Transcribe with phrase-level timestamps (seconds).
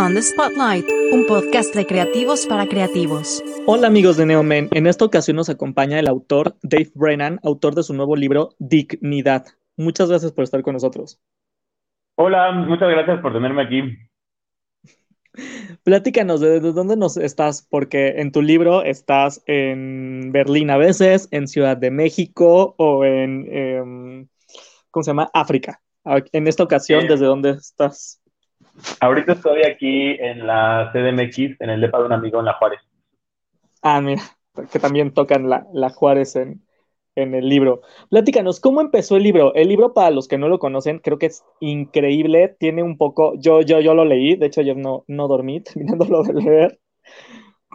[0.00, 3.44] On the Spotlight, un podcast de creativos para creativos.
[3.66, 7.82] Hola amigos de Neomen, en esta ocasión nos acompaña el autor Dave Brennan, autor de
[7.82, 9.44] su nuevo libro Dignidad.
[9.76, 11.20] Muchas gracias por estar con nosotros.
[12.16, 13.82] Hola, muchas gracias por tenerme aquí.
[15.84, 17.68] Platícanos, ¿de dónde nos estás?
[17.68, 23.46] Porque en tu libro estás en Berlín a veces, en Ciudad de México o en,
[23.54, 24.28] em,
[24.90, 25.30] ¿cómo se llama?
[25.34, 25.82] África.
[26.32, 28.20] En esta ocasión, ¿desde dónde estás?
[29.00, 32.80] Ahorita estoy aquí en la CDMX, en el depa de un amigo en La Juárez.
[33.82, 34.22] Ah, mira,
[34.72, 36.66] que también tocan la, la Juárez en,
[37.14, 37.80] en el libro.
[38.10, 39.54] Platícanos, ¿cómo empezó el libro?
[39.54, 42.56] El libro, para los que no lo conocen, creo que es increíble.
[42.58, 46.22] Tiene un poco, yo, yo, yo lo leí, de hecho, yo no, no dormí terminándolo
[46.24, 46.80] de leer.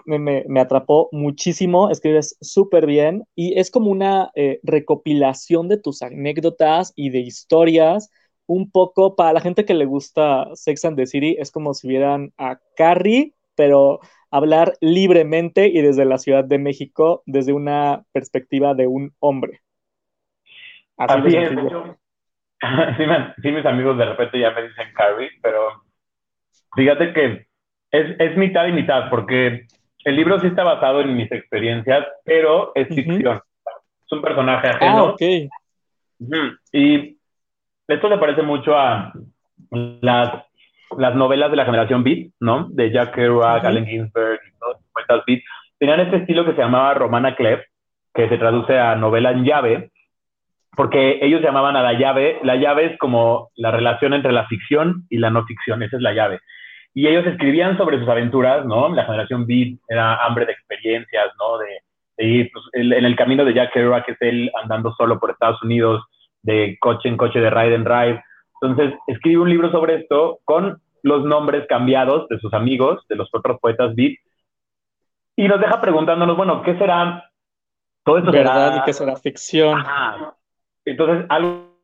[0.06, 5.78] Me, me, me atrapó muchísimo, escribes súper bien y es como una eh, recopilación de
[5.78, 8.12] tus anécdotas y de historias
[8.48, 11.88] un poco para la gente que le gusta Sex and the City, es como si
[11.88, 14.00] vieran a Carrie, pero
[14.32, 19.62] hablar libremente y desde la Ciudad de México, desde una perspectiva de un hombre.
[20.98, 21.52] Así, es.
[23.42, 25.84] sí, mis amigos de repente ya me dicen Carrie, pero
[26.76, 27.48] fíjate que
[27.92, 29.68] es, es, mitad y mitad, porque
[30.04, 33.42] el libro sí está basado en mis experiencias, pero es ficción.
[34.06, 34.98] Es un personaje ajeno.
[34.98, 35.22] Ah, ok.
[36.72, 37.18] Y
[37.88, 39.14] esto le parece mucho a
[39.70, 40.32] las,
[40.98, 42.68] las novelas de la generación Beat, ¿no?
[42.70, 45.42] De Jack Kerouac, Allen Ginsberg, y todas Beat.
[45.78, 47.62] Tenían este estilo que se llamaba Romana Clef,
[48.14, 49.92] que se traduce a novela en llave,
[50.76, 55.06] porque ellos llamaban a la llave, la llave es como la relación entre la ficción
[55.10, 56.40] y la no ficción, esa es la llave.
[56.94, 58.90] Y ellos escribían sobre sus aventuras, ¿no?
[58.90, 61.58] La generación Beat era hambre de experiencias, ¿no?
[61.58, 61.82] De,
[62.26, 65.62] ir pues, en el camino de Jack Kerouac, que es él andando solo por Estados
[65.62, 66.02] Unidos,
[66.46, 68.24] de coche en coche, de ride and drive.
[68.62, 73.30] Entonces, escribe un libro sobre esto con los nombres cambiados de sus amigos, de los
[73.34, 74.18] otros poetas beat,
[75.36, 77.30] y nos deja preguntándonos, bueno, ¿qué será?
[78.04, 78.78] Todo esto ¿Verdad?
[78.78, 79.84] ¿Y qué será ficción?
[80.86, 81.76] Entonces, algo...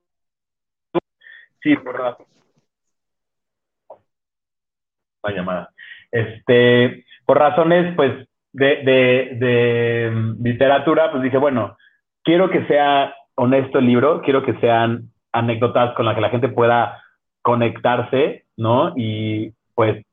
[1.61, 2.17] Sí, por
[5.35, 5.69] llamada.
[6.11, 11.77] Este, por razones, pues, de, de, de literatura, pues dije, bueno,
[12.23, 16.47] quiero que sea honesto el libro, quiero que sean anécdotas con las que la gente
[16.47, 17.01] pueda
[17.41, 18.93] conectarse, ¿no?
[18.95, 20.05] Y pues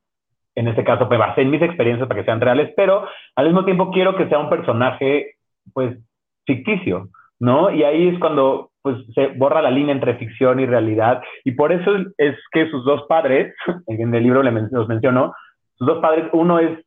[0.54, 3.06] en este caso me basé en mis experiencias para que sean reales, pero
[3.36, 5.34] al mismo tiempo quiero que sea un personaje
[5.74, 5.98] pues
[6.46, 7.70] ficticio, ¿no?
[7.70, 11.70] Y ahí es cuando pues se borra la línea entre ficción y realidad y por
[11.70, 13.54] eso es que sus dos padres,
[13.88, 15.34] en el libro los mencionó,
[15.74, 16.78] sus dos padres, uno es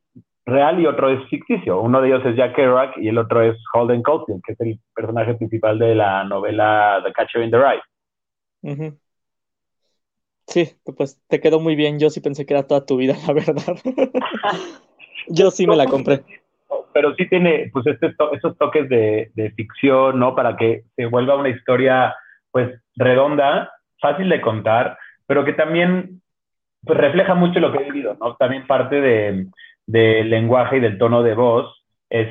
[0.44, 1.80] real y otro es ficticio.
[1.80, 4.80] Uno de ellos es Jack Kerouac y el otro es Holden Caulfield, que es el
[4.94, 8.92] personaje principal de la novela The Catcher in the Rye.
[10.46, 11.98] Sí, pues te quedó muy bien.
[11.98, 13.76] Yo sí pensé que era toda tu vida, la verdad.
[15.28, 16.24] Yo sí me la compré.
[16.92, 20.34] Pero sí tiene, pues, este esos toques de, de, ficción, ¿no?
[20.34, 22.14] Para que se vuelva una historia,
[22.50, 26.20] pues, redonda, fácil de contar, pero que también,
[26.82, 28.36] pues, refleja mucho lo que he vivido, ¿no?
[28.36, 29.46] También parte de,
[29.92, 32.28] del lenguaje y del tono de voz es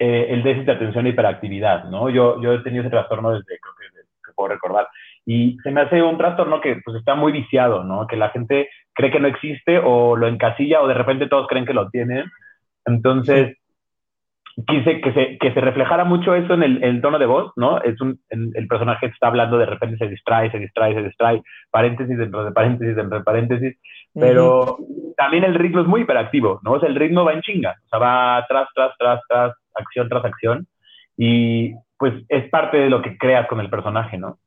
[0.00, 2.10] eh, el déficit de atención e hiperactividad, ¿no?
[2.10, 4.88] Yo, yo he tenido ese trastorno desde, creo que, puedo recordar,
[5.24, 8.06] y se me hace un trastorno que pues está muy viciado, ¿no?
[8.08, 11.66] Que la gente cree que no existe o lo encasilla o de repente todos creen
[11.66, 12.24] que lo tienen.
[12.84, 13.56] Entonces,
[14.66, 17.80] quise que se, que se reflejara mucho eso en el, tono de voz, ¿no?
[17.82, 22.18] Es un, el personaje está hablando, de repente se distrae, se distrae, se distrae, paréntesis
[22.18, 23.78] dentro de paréntesis dentro de paréntesis,
[24.14, 24.78] pero
[25.16, 26.72] también el ritmo es muy hiperactivo, ¿no?
[26.72, 30.08] O sea, el ritmo va en chinga, o sea, va tras, tras, tras, tras, acción
[30.08, 30.66] tras acción,
[31.16, 34.38] y pues es parte de lo que creas con el personaje, ¿no?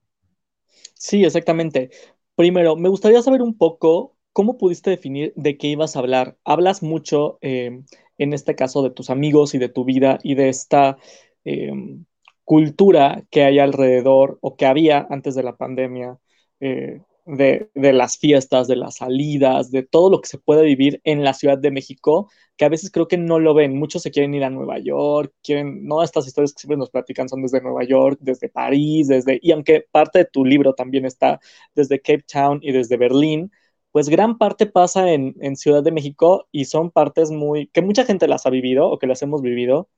[0.94, 1.90] Sí, exactamente.
[2.36, 6.36] Primero, me gustaría saber un poco cómo pudiste definir de qué ibas a hablar.
[6.44, 7.38] Hablas mucho...
[7.42, 7.82] Eh,
[8.18, 10.98] en este caso de tus amigos y de tu vida y de esta
[11.44, 12.06] em,
[12.44, 16.18] cultura que hay alrededor o que había antes de la pandemia,
[16.60, 21.24] eh, de, las fiestas, de las salidas, de todo lo que se puede vivir en
[21.24, 23.78] la Ciudad de México, que a veces creo que no lo ven.
[23.78, 27.28] Muchos se quieren ir a Nueva York, quieren, no, estas historias que siempre nos platican
[27.30, 31.40] son desde Nueva York, desde París, desde, y aunque parte de tu libro también está
[31.76, 33.52] desde Cape Town y desde Berlín,
[33.92, 38.28] pues gran parte pasa en, Ciudad de México y son partes muy, que mucha gente
[38.28, 39.90] las ha vivido o que las hemos vivido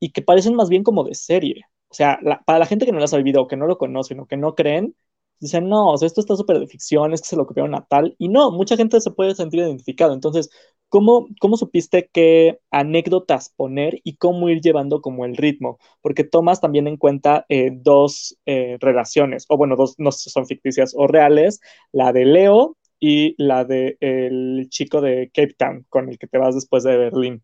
[0.00, 1.64] y que parecen más bien como de serie.
[1.88, 4.20] O sea, para la gente que no las ha vivido o que no lo conocen
[4.20, 4.94] o que no creen,
[5.40, 7.86] dicen, no, o sea, esto está súper de ficción, es que se lo copiaron a
[7.86, 8.14] tal.
[8.18, 10.14] Y no, mucha gente se puede sentir identificado.
[10.14, 10.50] Entonces,
[10.88, 15.78] ¿Cómo, ¿Cómo supiste qué anécdotas poner y cómo ir llevando como el ritmo?
[16.00, 20.94] Porque tomas también en cuenta eh, dos eh, relaciones, o bueno, dos no son ficticias
[20.96, 21.60] o reales,
[21.92, 26.38] la de Leo y la de el chico de Cape Town, con el que te
[26.38, 27.42] vas después de Berlín.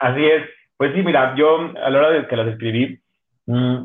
[0.00, 0.48] Así es.
[0.76, 3.00] Pues sí, mira, yo a la hora de que las escribí,
[3.46, 3.84] mm,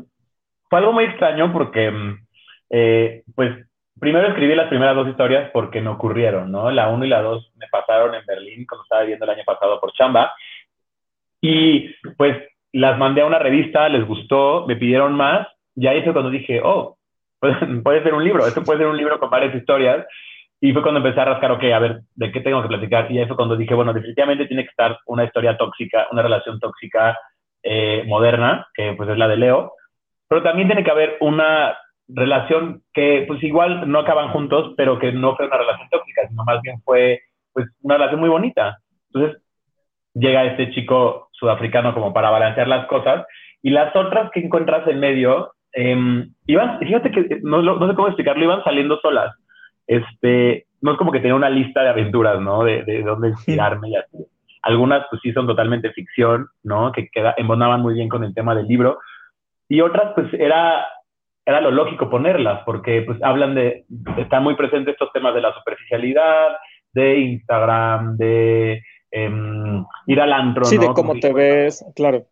[0.68, 2.23] fue algo muy extraño porque, mm,
[2.76, 3.52] eh, pues,
[4.00, 6.72] primero escribí las primeras dos historias porque me ocurrieron, ¿no?
[6.72, 9.80] La uno y la dos me pasaron en Berlín, como estaba viviendo el año pasado
[9.80, 10.34] por chamba.
[11.40, 12.36] Y pues
[12.72, 16.60] las mandé a una revista, les gustó, me pidieron más, y ahí fue cuando dije,
[16.64, 16.96] oh,
[17.84, 20.04] puede ser un libro, esto puede ser un libro con varias historias.
[20.60, 23.12] Y fue cuando empecé a rascar, ok, a ver, ¿de qué tengo que platicar?
[23.12, 26.58] Y ahí fue cuando dije, bueno, definitivamente tiene que estar una historia tóxica, una relación
[26.58, 27.16] tóxica
[27.62, 29.74] eh, moderna, que pues es la de Leo,
[30.26, 31.76] pero también tiene que haber una
[32.08, 36.44] relación que pues igual no acaban juntos, pero que no fue una relación tóxica, sino
[36.44, 37.20] más bien fue
[37.52, 38.78] pues una relación muy bonita.
[39.12, 39.42] Entonces
[40.14, 43.26] llega este chico sudafricano como para balancear las cosas
[43.62, 48.08] y las otras que encuentras en medio eh, iban, fíjate que no, no, sé cómo
[48.08, 49.34] explicarlo, iban saliendo solas.
[49.86, 52.62] Este, no es como que tenía una lista de aventuras, ¿no?
[52.62, 54.18] De, de dónde inspirarme y así.
[54.62, 56.92] Algunas, pues sí, son totalmente ficción, ¿no?
[56.92, 58.98] Que queda, embonaban muy bien con el tema del libro.
[59.68, 60.86] Y otras, pues era,
[61.46, 63.84] era lo lógico ponerlas, porque pues hablan de,
[64.16, 66.56] están muy presentes estos temas de la superficialidad,
[66.92, 69.30] de Instagram, de eh,
[70.06, 70.64] ir al antro.
[70.64, 72.26] Sí, de cómo te ves, claro.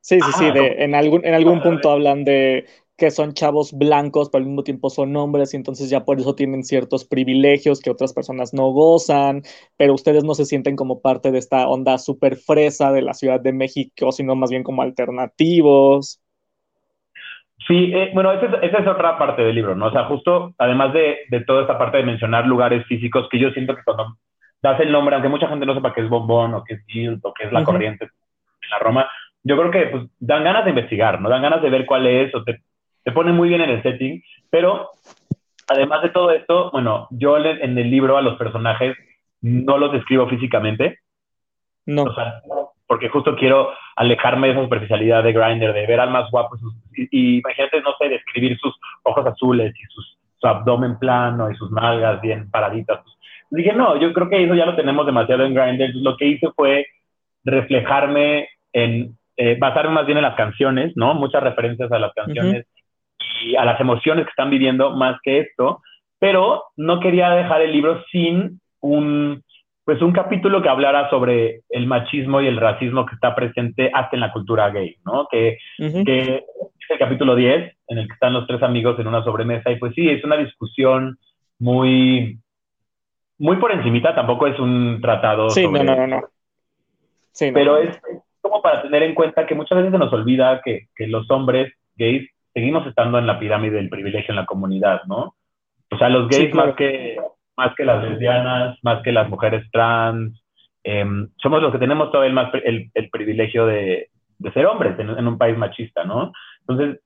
[0.00, 2.66] Sí, sí, sí, de, en algún, en algún punto hablan de
[2.96, 6.34] que son chavos blancos, pero al mismo tiempo son hombres y entonces ya por eso
[6.34, 9.42] tienen ciertos privilegios que otras personas no gozan,
[9.76, 13.40] pero ustedes no se sienten como parte de esta onda súper fresa de la Ciudad
[13.40, 16.20] de México, sino más bien como alternativos.
[17.66, 19.86] Sí, eh, bueno, esa es, otra parte del libro, ¿no?
[19.86, 23.50] O sea, justo además de, de, toda esta parte de mencionar lugares físicos, que yo
[23.50, 24.16] siento que cuando
[24.60, 27.20] das el nombre, aunque mucha gente no sepa qué es Bombón o qué es Guild
[27.22, 29.08] o qué es la corriente en la Roma,
[29.42, 31.28] yo creo que pues, dan ganas de investigar, ¿no?
[31.28, 32.62] Dan ganas de ver cuál es o te,
[33.02, 34.90] te pone muy bien en el setting, pero
[35.68, 38.96] además de todo esto, bueno, yo en el libro a los personajes
[39.40, 41.00] no los describo físicamente.
[41.86, 42.04] No.
[42.86, 46.56] Porque justo quiero alejarme de esa superficialidad de Grinder, de ver al más guapo
[46.96, 51.70] y, imagínate, no sé, describir sus ojos azules y sus, su abdomen plano y sus
[51.72, 53.00] nalgas bien paraditas.
[53.50, 55.94] dije, no, yo creo que eso ya lo tenemos demasiado en Grindr.
[55.94, 56.86] Lo que hice fue
[57.44, 61.14] reflejarme en, eh, basarme más bien en las canciones, ¿no?
[61.14, 62.66] Muchas referencias a las canciones
[63.42, 65.80] y a las emociones que están viviendo más que esto,
[66.18, 69.42] pero no quería dejar el libro sin un,
[69.84, 74.16] pues un capítulo que hablara sobre el machismo y el racismo que está presente hasta
[74.16, 75.28] en la cultura gay, ¿no?
[75.30, 79.22] Que, que es el capítulo 10, en el que están los tres amigos en una
[79.22, 81.18] sobremesa, y pues sí, es una discusión
[81.58, 82.38] muy,
[83.38, 85.50] muy por encimita, tampoco es un tratado.
[85.50, 86.22] Sí, no, no, no.
[87.32, 88.00] Sí, pero es
[88.40, 91.72] como para tener en cuenta que muchas veces se nos olvida que, que los hombres
[91.96, 95.34] gays seguimos estando en la pirámide del privilegio en la comunidad, ¿no?
[95.90, 97.16] O sea, los gays más, que,
[97.56, 100.42] más que las lesbianas, más que las mujeres trans,
[100.82, 104.08] em, somos los que tenemos todo el, el, el privilegio de,
[104.38, 106.32] de, ser hombres en, en, un país machista, ¿no?
[106.60, 107.00] Entonces,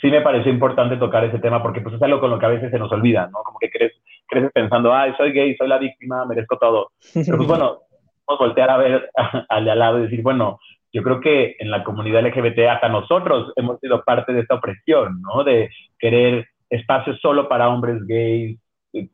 [0.00, 2.50] sí me pareció importante tocar ese tema porque pues es algo con lo que a
[2.50, 3.42] veces se nos olvida, ¿no?
[3.44, 3.92] Como que crees,
[4.26, 6.90] creces pensando, ay, soy gay, soy la víctima, merezco todo.
[7.14, 7.78] Pero pues bueno,
[8.26, 9.10] a voltear a ver
[9.48, 10.58] al de al lado y decir, bueno,
[10.92, 15.20] yo creo que en la comunidad LGBT hasta nosotros hemos sido parte de esta opresión,
[15.22, 15.44] ¿no?
[15.44, 18.58] De querer espacios solo para hombres gays,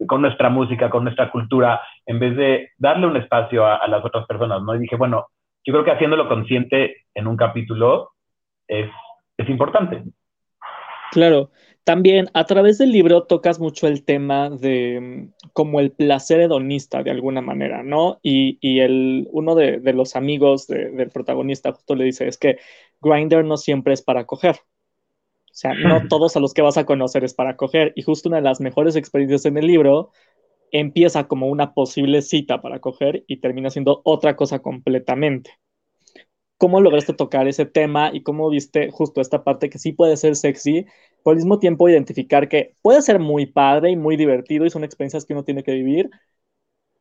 [0.07, 4.27] con nuestra música, con nuestra cultura, en vez de darle un espacio a, las otras
[4.27, 4.75] personas, ¿no?
[4.75, 5.29] Y dije, bueno,
[5.65, 8.13] yo creo que haciéndolo consciente en un capítulo
[8.67, 8.91] es,
[9.49, 10.03] importante.
[11.13, 11.51] Claro,
[11.83, 17.03] también a través del libro tocas mucho el tema de mm, como el placer hedonista
[17.03, 18.21] de alguna manera, ¿no?
[18.23, 22.59] Y, y el, uno de, los amigos de, del protagonista justo le dice, es que
[23.01, 24.57] Grinder no siempre es para coger.
[25.51, 27.93] O sea, no todos a los que vas a conocer es para coger.
[27.97, 30.11] Y justo una de las mejores experiencias en el libro
[30.73, 35.51] empieza como una posible cita para coger y termina siendo otra cosa completamente.
[36.59, 40.37] ¿Cómo lograste tocar ese tema y cómo viste justo esta parte que sí puede ser
[40.37, 40.85] sexy,
[41.25, 44.85] pero al mismo tiempo identificar que puede ser muy padre y muy divertido y son
[44.85, 46.11] experiencias que uno tiene que vivir,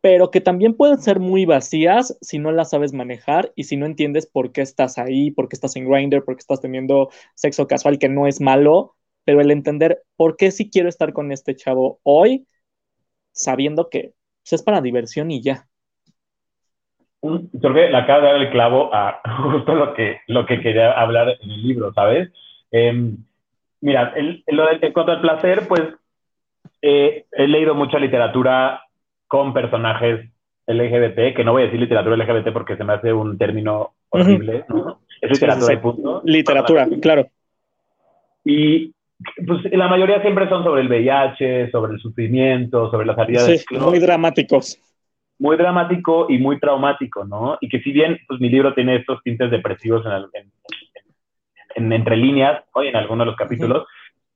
[0.02, 3.86] pero que también pueden ser muy vacías si no las sabes manejar y si no
[3.86, 7.68] entiendes por qué estás ahí, por qué estás en Grindr, por qué estás teniendo sexo
[7.68, 11.56] casual, que no es malo, pero el entender por qué sí quiero estar con este
[11.56, 12.48] chavo hoy,
[13.32, 14.14] sabiendo que
[14.44, 15.68] pues, es para diversión y ya.
[17.22, 20.94] Creo que la acaba de dar el clavo a justo lo que, lo que quería
[20.94, 22.32] hablar en el libro, ¿sabes?
[22.72, 23.16] Eh,
[23.82, 25.82] mira, el, el, en cuanto al placer, pues
[26.82, 28.82] eh, he leído mucha literatura
[29.30, 30.28] con personajes
[30.68, 34.66] LGBT, que no voy a decir literatura LGBT porque se me hace un término horrible,
[34.68, 35.00] ¿no?
[35.22, 35.74] Es literatura sí, sí, sí.
[35.74, 36.22] y punto.
[36.26, 37.28] Literatura, claro.
[38.44, 38.94] Y
[39.46, 43.64] pues la mayoría siempre son sobre el VIH, sobre el sufrimiento, sobre la salida sí,
[43.78, 44.80] muy dramáticos.
[45.38, 47.58] Muy dramático y muy traumático, ¿no?
[47.62, 50.04] Y que si bien pues, mi libro tiene estos tintes depresivos
[51.76, 53.86] en, entre líneas, hoy en algunos de los capítulos,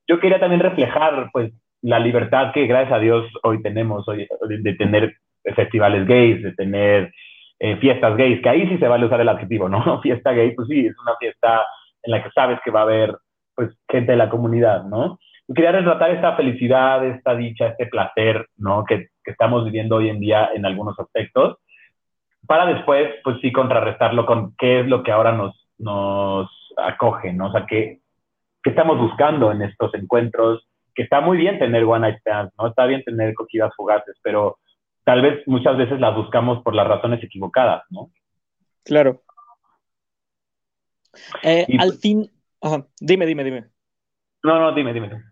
[0.07, 1.51] yo quería también reflejar pues
[1.83, 5.15] la libertad que gracias a Dios hoy tenemos, hoy, de tener
[5.55, 7.13] festivales gays, de tener
[7.59, 10.01] eh, fiestas gays, que ahí sí se vale usar el adjetivo, ¿no?
[10.01, 11.65] Fiesta gay, pues sí, es una fiesta
[12.01, 13.15] en la que sabes que va a haber
[13.53, 15.19] pues gente de la comunidad, ¿no?
[15.53, 18.85] Quería retratar esta felicidad, esta dicha, este placer, ¿no?
[18.85, 21.57] Que, que, estamos viviendo hoy en día en algunos aspectos,
[22.47, 27.47] para después, pues sí, contrarrestarlo con qué es lo que ahora nos, nos acoge, ¿no?
[27.47, 27.99] O sea, qué,
[28.63, 32.67] qué estamos buscando en estos encuentros, que está muy bien tener one night stands, ¿no?
[32.67, 34.59] Está bien tener coquidas fugaces, pero
[35.03, 38.11] tal vez muchas veces las buscamos por las razones equivocadas, ¿no?
[38.83, 39.23] Claro.
[41.43, 42.29] Eh, al fin,
[42.99, 43.65] dime, dime, dime.
[44.43, 45.23] No, no, dime, dime.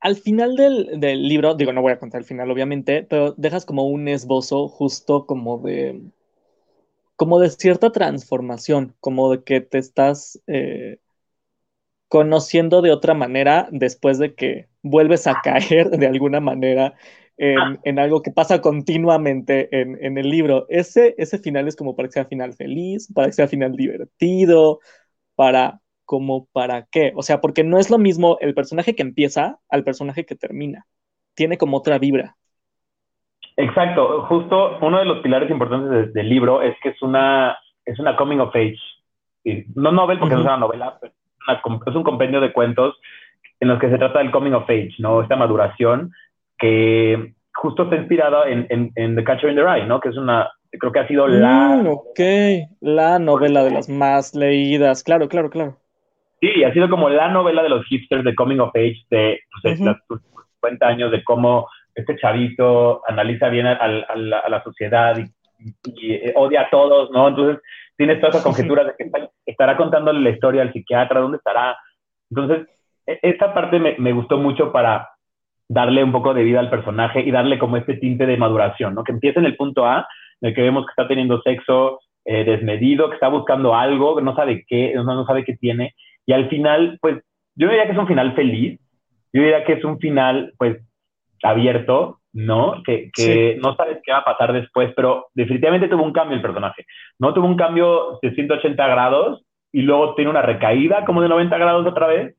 [0.00, 3.64] Al final del, del, libro, digo, no voy a contar el final, obviamente, pero dejas
[3.64, 6.02] como un esbozo justo como de,
[7.16, 10.98] como de cierta transformación, como de que te estás eh,
[12.08, 16.94] conociendo de otra manera después de que vuelves a caer de alguna manera
[17.38, 20.66] en, algo que pasa continuamente en, el libro.
[20.68, 24.80] Ese, ese final es como para que sea final feliz, para que sea final divertido,
[25.34, 27.12] para como para qué.
[27.16, 30.86] O sea, porque no es lo mismo el personaje que empieza al personaje que termina.
[31.34, 32.36] Tiene como otra vibra.
[33.56, 34.22] Exacto.
[34.28, 38.38] Justo uno de los pilares importantes del libro es que es una, es una coming
[38.38, 38.78] of age.
[39.74, 41.12] No novel porque no es una novela, pero
[41.86, 42.98] es un compendio de cuentos
[43.60, 45.22] en los que se trata del coming of age, ¿no?
[45.22, 46.12] Esta maduración
[46.58, 50.00] que justo está inspirada en, en, The Catcher in the Rye, ¿no?
[50.00, 51.80] Que es una, creo que ha sido la...
[51.82, 52.20] Mm, ok,
[52.80, 55.76] la novela de las más leídas, claro, claro, claro.
[56.40, 59.78] Sí, ha sido como la novela de los hipsters de Coming of Age de pues,
[59.78, 65.24] 50 años, de cómo este chavito analiza bien a, la, sociedad y,
[66.02, 67.28] eh, odia a todos, ¿no?
[67.28, 67.62] Entonces
[67.96, 69.10] tienes todas esas conjeturas de que
[69.46, 71.76] estará contándole la historia al psiquiatra, ¿dónde estará?
[72.30, 72.68] Entonces,
[73.06, 75.08] e, esta parte me, me gustó mucho para
[75.68, 79.04] darle un poco de vida al personaje y darle como este tinte de maduración, ¿no?
[79.04, 80.06] Que empieza en el punto A,
[80.40, 84.34] en el que vemos que está teniendo sexo eh, desmedido, que está buscando algo, no
[84.34, 85.94] sabe qué, no, no sabe qué tiene,
[86.26, 87.22] y al final, pues,
[87.54, 88.80] yo diría que es un final feliz,
[89.32, 90.76] yo diría que es un final, pues,
[91.50, 92.82] abierto, ¿no?
[92.84, 96.42] Que, que no sabes qué va a pasar después, pero definitivamente tuvo un cambio el
[96.42, 96.86] personaje,
[97.18, 97.32] ¿no?
[97.32, 101.86] Tuvo un cambio de 180 grados y luego tiene una recaída como de 90 grados
[101.86, 102.36] otra vez,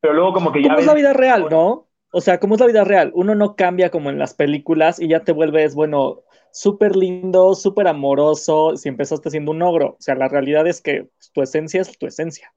[0.00, 0.68] pero luego como que ya...
[0.68, 1.86] ¿Cómo es la vida real, no?
[2.12, 3.12] O sea, ¿cómo es la vida real?
[3.14, 7.86] Uno no cambia como en las películas y ya te vuelves, bueno, súper lindo, súper
[7.86, 9.90] amoroso, si empezaste siendo un ogro.
[9.90, 12.52] O sea, la realidad es que tu esencia es tu esencia.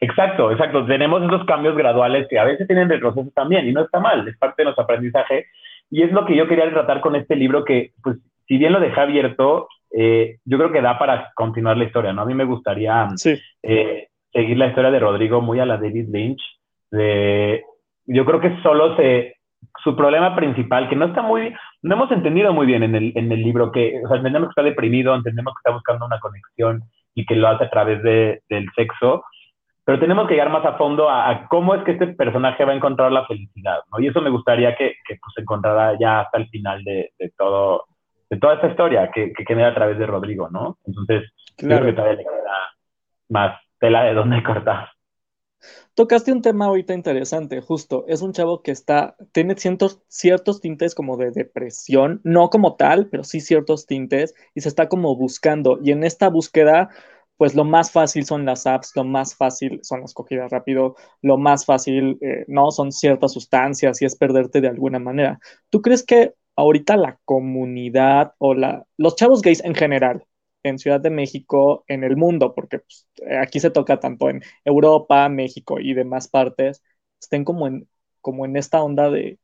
[0.00, 0.86] Exacto, exacto.
[0.86, 4.36] Tenemos esos cambios graduales que a veces tienen retrocesos también y no está mal, es
[4.38, 5.46] parte de nuestro aprendizaje.
[5.90, 8.80] Y es lo que yo quería tratar con este libro que, pues, si bien lo
[8.80, 12.22] dejé abierto, eh, yo creo que da para continuar la historia, ¿no?
[12.22, 13.08] A mí me gustaría
[13.62, 16.42] eh, seguir la historia de Rodrigo muy a la David Lynch,
[16.90, 17.64] de
[18.06, 19.36] yo creo que solo se,
[19.82, 23.30] su problema principal, que no está muy, no hemos entendido muy bien en el, en
[23.30, 26.82] el libro, que, o sea, entendemos que está deprimido, entendemos que está buscando una conexión
[27.14, 29.24] y que lo hace a través de, del sexo,
[29.88, 32.76] pero tenemos que llegar más a fondo a, cómo es que este personaje va a
[32.76, 33.98] encontrar la felicidad, ¿no?
[33.98, 37.32] Y eso me gustaría que, que pues, se encontrara ya hasta el final de, de
[37.38, 37.86] todo,
[38.28, 40.76] de toda esta historia que, que queda a través de Rodrigo, ¿no?
[40.84, 42.58] Entonces, creo que todavía le queda
[43.30, 44.90] más tela de dónde cortar.
[45.94, 48.04] Tocaste un tema ahorita interesante, justo.
[48.08, 53.08] Es un chavo que está, tiene ciertos, ciertos tintes como de depresión, no como tal,
[53.08, 55.78] pero sí ciertos tintes, y se está como buscando.
[55.82, 56.90] Y en esta búsqueda,
[57.38, 61.38] pues lo más fácil son las apps, lo más fácil son las cogidas rápido, lo
[61.38, 65.40] más fácil, eh, no, son ciertas sustancias y es perderte de alguna manera.
[65.70, 70.24] ¿Tú crees que ahorita la comunidad o la, los chavos gays en general,
[70.64, 73.06] en Ciudad de México, en el mundo, porque pues,
[73.40, 76.82] aquí se toca tanto en Europa, México y demás partes,
[77.20, 77.88] estén como en,
[78.20, 79.38] como en esta onda de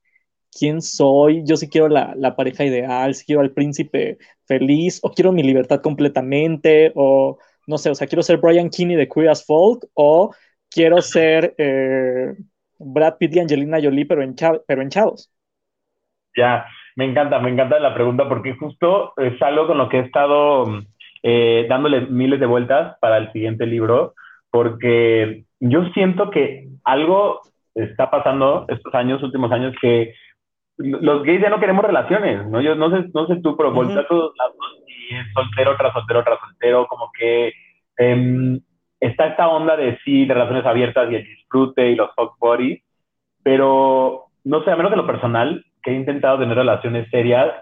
[0.56, 5.32] quién soy, yo sí quiero la, pareja ideal, si quiero al príncipe feliz, o quiero
[5.32, 9.44] mi libertad completamente, o no sé, o sea, quiero ser Brian Kinney de Queer as
[9.44, 10.34] Folk, o
[10.70, 12.34] quiero ser eh,
[12.78, 14.34] Brad Pitt y Angelina Jolie, pero en,
[14.66, 15.30] pero en chavos.
[16.36, 16.66] Ya,
[16.96, 20.64] me encanta, me encanta la pregunta porque justo es algo con lo que he estado
[21.22, 24.14] eh, dándole miles de vueltas para el siguiente libro,
[24.50, 27.40] porque yo siento que algo
[27.74, 30.14] está pasando estos años, últimos años, que
[30.76, 32.60] los gays ya no queremos relaciones, ¿no?
[32.60, 34.56] Yo no sé, no sé tú, pero uh a todos lados
[35.10, 37.52] es soltero tras soltero tras soltero, como que
[37.98, 38.60] em,
[39.00, 42.82] está esta onda de sí, de relaciones abiertas y el disfrute y los fuck body,
[43.42, 47.52] pero no sé, a menos de lo personal, que he intentado tener relaciones serias,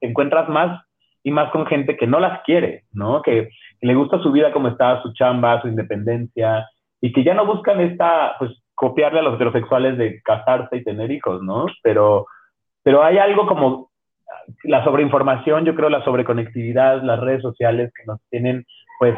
[0.00, 0.82] encuentras más
[1.22, 3.22] y más con gente que no las quiere, ¿no?
[3.22, 3.48] Que,
[3.80, 6.66] le gusta su vida como está, su chamba, su independencia,
[7.02, 11.10] y que ya no buscan esta, pues, copiarle a los heterosexuales de casarse y tener
[11.10, 11.66] hijos, ¿no?
[11.82, 12.26] Pero,
[12.82, 13.90] pero hay algo como
[14.64, 18.64] la sobreinformación, yo creo, la sobreconectividad, las redes sociales que nos tienen,
[18.98, 19.14] pues,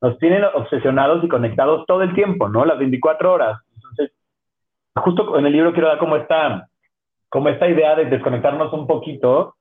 [0.00, 2.64] nos tienen obsesionados y conectados todo el tiempo, ¿no?
[2.64, 3.60] Las 24 horas.
[3.74, 4.12] Entonces,
[4.94, 6.68] justo en el libro quiero dar como esta,
[7.28, 9.54] como esta idea de desconectarnos un poquito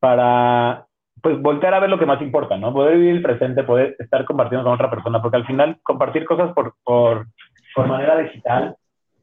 [0.00, 0.86] para
[1.22, 2.72] pues voltear a ver lo que más importa, ¿no?
[2.72, 6.52] Poder vivir el presente, poder estar compartiendo con otra persona, porque al final compartir cosas
[6.52, 7.26] por, por,
[7.74, 8.74] por manera digital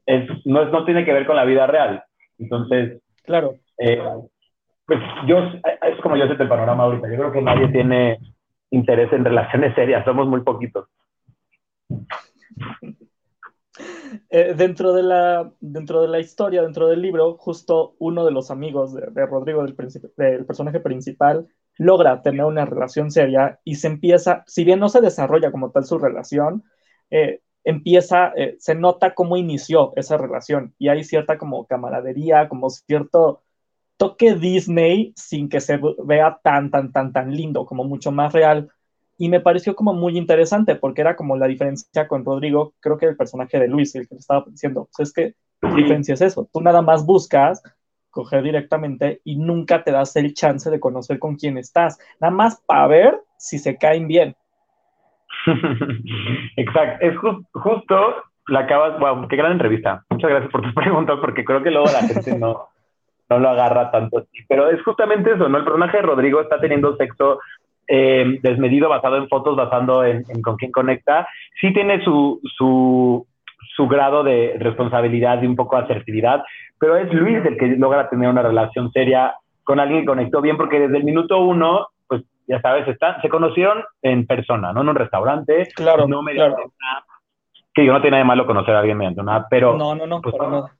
[0.06, 2.02] es, no, no tiene que ver con la vida real.
[2.38, 3.54] Entonces, claro.
[3.78, 4.02] Eh,
[4.90, 7.08] pues yo, es como yo sé el panorama ahorita.
[7.08, 8.18] Yo creo que nadie tiene
[8.70, 10.88] interés en relaciones serias, somos muy poquitos.
[14.28, 18.50] Eh, dentro, de la, dentro de la historia, dentro del libro, justo uno de los
[18.50, 19.76] amigos de, de Rodrigo, del,
[20.16, 25.00] del, personaje principal, logra tener una relación seria y se empieza, si bien no se
[25.00, 26.64] desarrolla como tal su relación,
[27.10, 32.68] eh, empieza, eh, se nota cómo inició esa relación y hay cierta como camaradería, como
[32.70, 33.42] cierto
[34.00, 38.70] toque Disney sin que se vea tan, tan, tan, tan lindo, como mucho más real.
[39.18, 43.04] Y me pareció como muy interesante porque era como la diferencia con Rodrigo, creo que
[43.04, 46.22] el personaje de Luis, el que le estaba diciendo, pues es que la diferencia es
[46.22, 47.62] eso, tú nada más buscas
[48.08, 52.58] coger directamente y nunca te das el chance de conocer con quién estás, nada más
[52.64, 54.34] para ver si se caen bien.
[56.56, 57.18] Exacto, es
[57.52, 58.14] justo
[58.46, 60.02] la acabas, wow, qué gran entrevista.
[60.08, 62.69] Muchas gracias por tus preguntas porque creo que luego la gente no,
[63.30, 64.44] no lo agarra tanto así.
[64.48, 65.58] Pero es justamente eso, ¿no?
[65.58, 67.38] El personaje de Rodrigo está teniendo sexo
[67.86, 71.26] eh, desmedido, basado en fotos, basando en, en, con quién conecta.
[71.60, 73.26] Sí tiene su, su,
[73.76, 76.42] su grado de responsabilidad y un poco de asertividad,
[76.78, 79.34] pero es Luis el que logra tener una relación seria
[79.64, 83.28] con alguien que conectó bien, porque desde el minuto uno, pues ya sabes, está, se
[83.28, 86.56] conocieron en persona, no en un restaurante, claro, no claro.
[87.72, 89.76] que yo no tiene nada de malo conocer a alguien mediante una, pero...
[89.76, 90.72] No, no, no, pues, nada.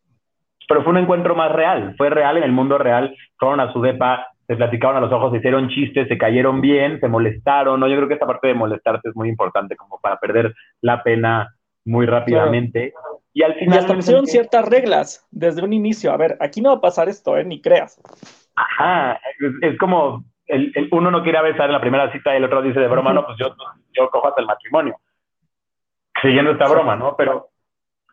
[0.70, 3.83] Pero fue un encuentro más real, fue real en el mundo real, fueron a su
[3.83, 7.88] depa, se platicaron a los ojos, se hicieron chistes, se cayeron bien, se molestaron, ¿no?
[7.88, 11.56] Yo creo que esta parte de molestarse es muy importante como para perder la pena
[11.85, 12.92] muy rápidamente.
[12.92, 13.20] Claro.
[13.33, 13.74] Y al final.
[13.74, 16.12] Y establecieron ciertas reglas desde un inicio.
[16.12, 17.44] A ver, aquí no va a pasar esto, ¿eh?
[17.44, 18.00] Ni creas.
[18.54, 22.37] Ajá, es, es como el, el, uno no quiere besar en la primera cita y
[22.37, 23.56] el otro dice de broma, no, pues yo,
[23.92, 24.94] yo cojo hasta el matrimonio.
[26.22, 27.16] Siguiendo esta broma, ¿no?
[27.16, 27.49] Pero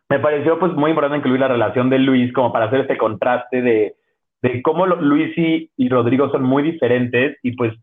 [0.08, 3.62] me pareció pues muy importante incluir la relación de Luis como para hacer este contraste
[3.62, 3.94] de,
[4.42, 7.74] de cómo Luis y, y, Rodrigo son muy diferentes y pues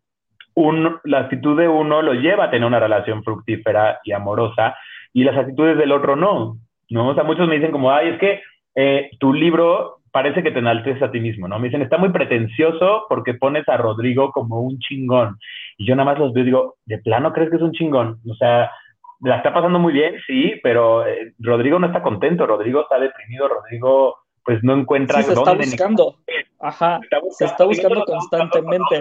[0.55, 4.75] un, la actitud de uno lo lleva a tener una relación fructífera y amorosa
[5.13, 6.57] y las actitudes del otro no,
[6.89, 7.07] ¿no?
[7.09, 8.41] O sea, muchos me dicen como, ay, es que
[8.75, 11.59] eh, tu libro parece que te enalteces a ti mismo, ¿no?
[11.59, 15.37] Me dicen, está muy pretencioso porque pones a Rodrigo como un chingón.
[15.77, 18.19] Y yo nada más los veo y digo, ¿de plano crees que es un chingón?
[18.29, 18.71] O sea,
[19.25, 23.47] la está pasando muy bien, sí, pero eh, Rodrigo no está contento, Rodrigo está deprimido,
[23.47, 26.15] Rodrigo pues no encuentra sí, se está buscando.
[26.59, 28.97] Ajá, está buscando, se está buscando constantemente.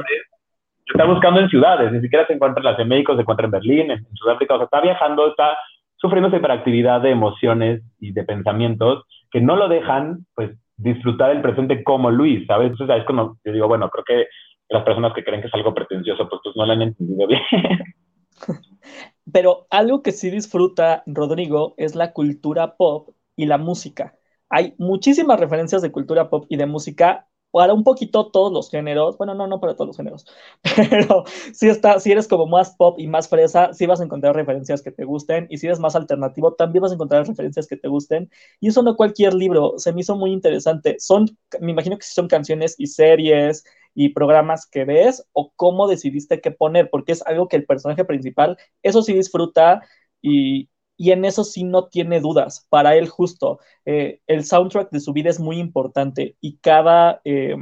[0.86, 3.20] Se está buscando en ciudades, ni siquiera se encuentra en la Ciudad de México, se
[3.20, 5.56] encuentra en Berlín, en Sudáfrica, o sea, está viajando, está
[5.96, 11.42] sufriendo esa hiperactividad de emociones y de pensamientos que no lo dejan, pues, disfrutar el
[11.42, 12.70] presente como Luis, ¿sabes?
[12.70, 14.26] Entonces, es cuando yo digo, bueno, creo que
[14.70, 17.42] las personas que creen que es algo pretencioso, pues, pues no lo han entendido bien.
[19.32, 24.16] Pero algo que sí disfruta Rodrigo es la cultura pop y la música.
[24.48, 29.16] Hay muchísimas referencias de cultura pop y de música para un poquito todos los géneros,
[29.16, 30.26] bueno, no, no para todos los géneros,
[30.90, 34.34] pero si, está, si eres como más pop y más fresa, sí vas a encontrar
[34.34, 37.76] referencias que te gusten, y si eres más alternativo, también vas a encontrar referencias que
[37.76, 41.26] te gusten, y eso no cualquier libro, se me hizo muy interesante, son,
[41.60, 46.50] me imagino que son canciones y series y programas que ves, o cómo decidiste qué
[46.50, 49.82] poner, porque es algo que el personaje principal, eso sí disfruta,
[50.20, 52.66] y, y en eso sí no tiene dudas.
[52.70, 57.56] Para él justo, eh, el soundtrack de su vida es muy importante y cada eh,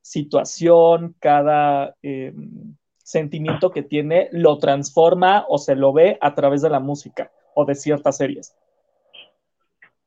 [0.00, 2.32] situación, cada eh,
[2.98, 7.64] sentimiento que tiene lo transforma o se lo ve a través de la música o
[7.64, 8.54] de ciertas series.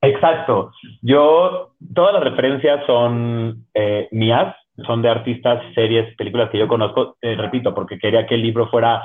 [0.04, 0.72] Exacto.
[1.02, 3.68] Yo, todas las referencias son
[4.12, 8.70] mías, son de artistas, series, películas que yo conozco, repito, porque quería que el libro
[8.70, 9.04] fuera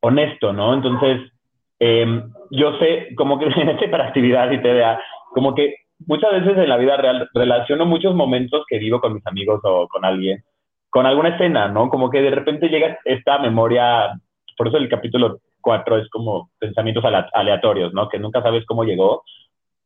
[0.00, 0.74] honesto, ¿no?
[0.74, 1.32] Entonces,
[1.80, 5.00] eh, yo sé, como que en esta hiperactividad y TDA,
[5.32, 5.76] como que
[6.06, 9.88] muchas veces en la vida real relaciono muchos momentos que vivo con mis amigos o
[9.88, 10.42] con alguien,
[10.90, 11.88] con alguna escena, ¿no?
[11.90, 14.12] Como que de repente llega esta memoria,
[14.56, 18.08] por eso el capítulo 4 es como pensamientos aleatorios, ¿no?
[18.08, 19.22] Que nunca sabes cómo llegó.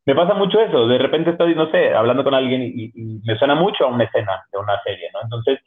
[0.05, 0.87] Me pasa mucho eso.
[0.87, 2.91] De repente estoy, no sé, hablando con alguien y,
[3.25, 5.21] me suena mucho a una escena de una serie, ¿no?
[5.23, 5.59] Entonces,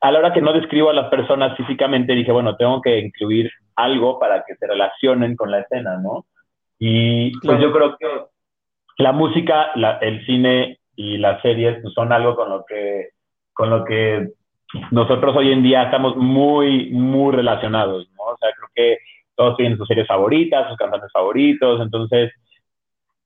[0.00, 3.50] a la hora que no describo a las personas físicamente, dije, bueno, tengo que incluir
[3.76, 6.26] algo para que se relacionen con la escena, ¿no?
[6.78, 8.06] Y pues yo creo que
[8.98, 13.10] la música, el cine y las series pues, son algo con lo que
[13.52, 14.28] con lo que
[14.90, 18.24] nosotros hoy en día estamos muy, muy relacionados, ¿no?
[18.24, 18.98] O sea, creo que
[19.36, 22.32] todos tienen sus series favoritas, sus cantantes favoritos, entonces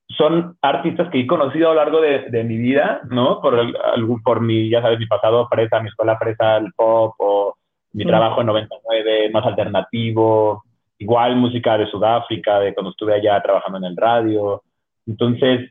[0.09, 3.41] son artistas que he conocido a lo largo de, de mi vida, ¿no?
[3.41, 3.77] Por, el,
[4.25, 7.57] por mi, ya sabes, mi pasado presa, mi escuela presa, el pop, o
[7.93, 10.63] mi trabajo en 99, más alternativo,
[10.99, 14.63] igual música de Sudáfrica, de cuando estuve allá trabajando en el radio.
[15.07, 15.71] Entonces,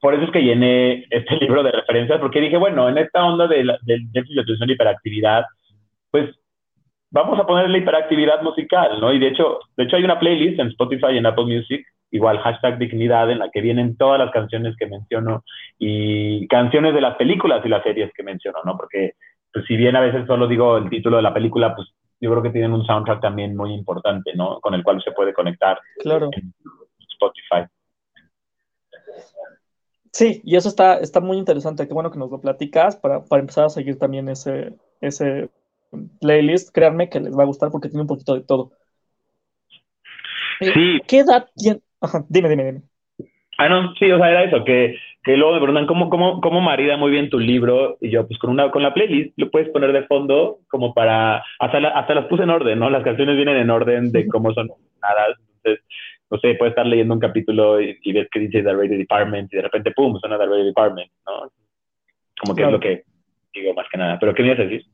[0.00, 3.46] por eso es que llené este libro de referencias, porque dije, bueno, en esta onda
[3.46, 5.44] del déficit de atención y hiperactividad,
[6.10, 6.30] pues
[7.10, 9.12] vamos a ponerle hiperactividad musical, ¿no?
[9.12, 12.38] Y de hecho, de hecho hay una playlist en Spotify y en Apple Music, igual
[12.38, 15.42] hashtag dignidad, en la que vienen todas las canciones que menciono
[15.78, 18.76] y canciones de las películas y las series que menciono, ¿no?
[18.76, 19.14] Porque
[19.52, 21.88] pues, si bien a veces solo digo el título de la película, pues
[22.20, 24.60] yo creo que tienen un soundtrack también muy importante, ¿no?
[24.60, 26.28] Con el cual se puede conectar claro.
[26.32, 26.54] en
[27.10, 27.66] Spotify.
[30.12, 31.88] Sí, y eso está, está muy interesante.
[31.88, 35.48] Qué bueno que nos lo platicas para, para empezar a seguir también ese, ese
[36.20, 36.70] playlist.
[36.74, 38.72] Créanme que les va a gustar porque tiene un poquito de todo.
[40.60, 41.00] Sí.
[41.08, 41.80] ¿Qué edad tiene?
[42.02, 42.82] Ajá, dime, dime, dime.
[43.58, 46.60] Ah, no, sí, o sea, era eso, que, que luego me preguntan cómo, cómo, cómo
[46.60, 49.68] marida muy bien tu libro, y yo, pues con una, con la playlist lo puedes
[49.68, 52.90] poner de fondo como para, hasta, hasta las puse en orden, ¿no?
[52.90, 54.68] Las canciones vienen en orden de cómo son
[55.00, 55.84] nada, entonces
[56.32, 59.56] no sé, puedes estar leyendo un capítulo y, ves que dice The Radio Department y
[59.56, 61.52] de repente, ¡pum!, suena The Radio Department, ¿no?
[62.40, 63.04] Como que es lo que
[63.52, 64.18] digo más que nada.
[64.18, 64.86] ¿Pero qué me ibas a decir?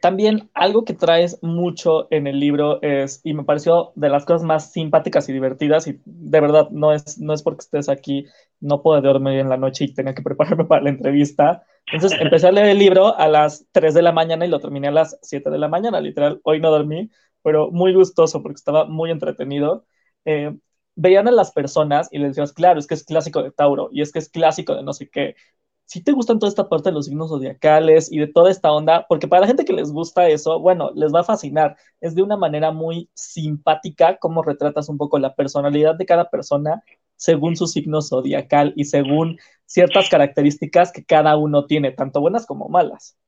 [0.00, 4.44] También algo que traes mucho en el libro es, y me pareció de las cosas
[4.44, 8.26] más simpáticas y divertidas, y de verdad no es, no es porque estés aquí,
[8.60, 11.64] no puedo dormir en la noche y tenga que prepararme para la entrevista.
[11.92, 14.88] Entonces empecé a leer el libro a las 3 de la mañana y lo terminé
[14.88, 16.40] a las 7 de la mañana, literal.
[16.44, 17.10] Hoy no dormí,
[17.42, 19.84] pero muy gustoso porque estaba muy entretenido.
[20.24, 20.56] Eh,
[20.94, 24.02] veían a las personas y les decías, claro, es que es clásico de Tauro y
[24.02, 25.34] es que es clásico de no sé qué.
[25.88, 29.06] Si te gustan toda esta parte de los signos zodiacales y de toda esta onda,
[29.08, 31.76] porque para la gente que les gusta eso, bueno, les va a fascinar.
[32.02, 36.82] Es de una manera muy simpática cómo retratas un poco la personalidad de cada persona
[37.16, 42.68] según su signo zodiacal y según ciertas características que cada uno tiene, tanto buenas como
[42.68, 43.18] malas.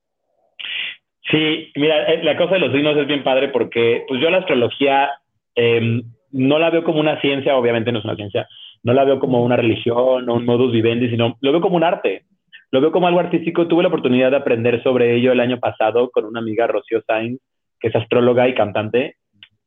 [1.30, 4.38] Sí, mira, eh, la cosa de los signos es bien padre porque pues yo la
[4.40, 5.08] astrología
[5.54, 8.46] eh, no la veo como una ciencia, obviamente no es una ciencia,
[8.82, 11.84] no la veo como una religión o un modus vivendi, sino lo veo como un
[11.84, 12.26] arte,
[12.70, 13.66] lo veo como algo artístico.
[13.66, 17.40] Tuve la oportunidad de aprender sobre ello el año pasado con una amiga, Rocío Sainz,
[17.78, 19.16] que es astróloga y cantante.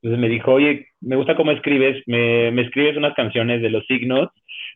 [0.02, 3.86] Entonces me dijo, oye, me gusta cómo escribes, me, me escribes unas canciones de los
[3.86, 4.28] signos,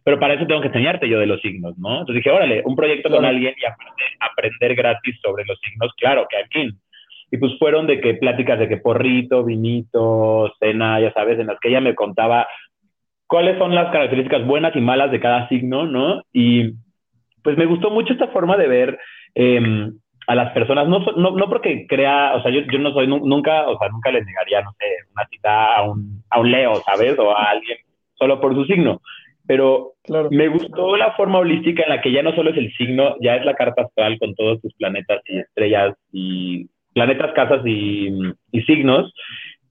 [0.02, 2.00] pero para eso tengo que enseñarte yo de los signos, ¿no?
[2.00, 6.26] Entonces dije, órale, un proyecto con alguien y aprender, aprender gratis sobre los signos, claro,
[6.30, 6.70] que aquí
[7.30, 11.58] y pues fueron de que pláticas de que porrito, vinito, cena, ya sabes, en las
[11.60, 12.48] que ella me contaba
[13.26, 16.22] cuáles son las características buenas y malas de cada signo, ¿no?
[16.32, 16.72] Y
[17.48, 18.98] pues me gustó mucho esta forma de ver
[19.34, 19.90] em,
[20.26, 23.66] a las personas, no, no, no, porque crea, o sea, yo, yo no soy, nunca,
[23.66, 24.84] o sea, nunca le negaría, no sé,
[25.14, 27.18] una cita a un, a un Leo, ¿sabes?
[27.18, 27.78] O a alguien
[28.16, 29.00] solo por su signo.
[29.46, 30.28] Pero claro.
[30.30, 33.36] me gustó la forma holística en la que ya no solo es el signo, ya
[33.36, 38.10] es la carta astral con todos tus planetas y estrellas y planetas, casas y,
[38.66, 39.10] signos.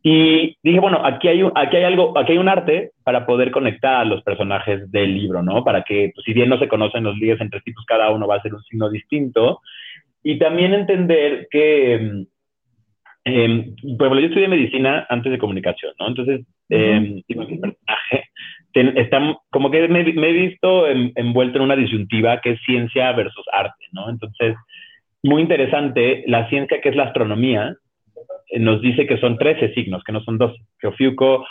[0.09, 3.95] Y dije, bueno, aquí hay, aquí hay algo, aquí hay un arte para poder conectar
[3.95, 5.65] a los personajes del libro, ¿no?
[5.65, 8.37] Para que, pues, si bien no se conocen los líderes entre tipos, cada uno va
[8.37, 9.59] a ser un signo distinto.
[10.23, 11.95] Y también entender que,
[13.25, 13.65] eh,
[13.97, 16.07] por ejemplo, yo estudié medicina antes de comunicación, ¿no?
[16.07, 18.29] Entonces, eh, mi personaje
[18.73, 23.45] está, como que me, me he visto envuelto en una disyuntiva que es ciencia versus
[23.51, 24.09] arte, ¿no?
[24.09, 24.55] Entonces,
[25.21, 27.75] muy interesante, la ciencia que es la astronomía
[28.59, 30.55] nos dice que son 13 signos, que no son 12.
[30.79, 31.45] Que Ofiuco,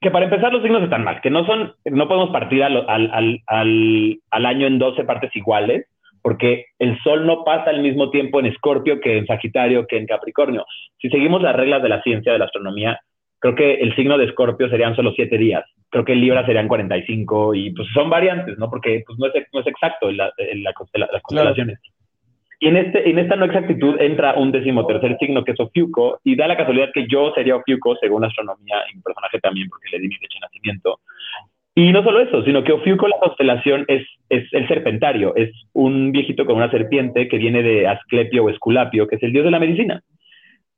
[0.00, 3.40] que para empezar los signos están mal, que no son, no podemos partir al, al,
[3.46, 5.86] al, al año en 12 partes iguales,
[6.22, 10.06] porque el Sol no pasa al mismo tiempo en Escorpio que en Sagitario, que en
[10.06, 10.66] Capricornio.
[11.00, 13.00] Si seguimos las reglas de la ciencia de la astronomía,
[13.38, 17.54] creo que el signo de Escorpio serían solo 7 días, creo que Libra serían 45
[17.54, 18.68] y pues son variantes, ¿no?
[18.68, 21.78] Porque pues, no, es, no es exacto en, la, las constelaciones.
[22.58, 26.36] Y en, este, en esta no exactitud entra un decimotercer signo que es Ofiuco, y
[26.36, 29.90] da la casualidad que yo sería Ofiuco, según la astronomía, y mi personaje también, porque
[29.92, 31.00] le di mi fecha de nacimiento.
[31.74, 36.10] Y no solo eso, sino que Ofiuco, la constelación, es, es el serpentario, es un
[36.12, 39.50] viejito con una serpiente que viene de Asclepio o Esculapio, que es el dios de
[39.50, 40.00] la medicina.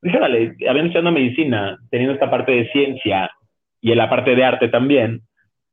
[0.03, 3.31] Dije, habiendo estudiado medicina, teniendo esta parte de ciencia
[3.81, 5.21] y en la parte de arte también,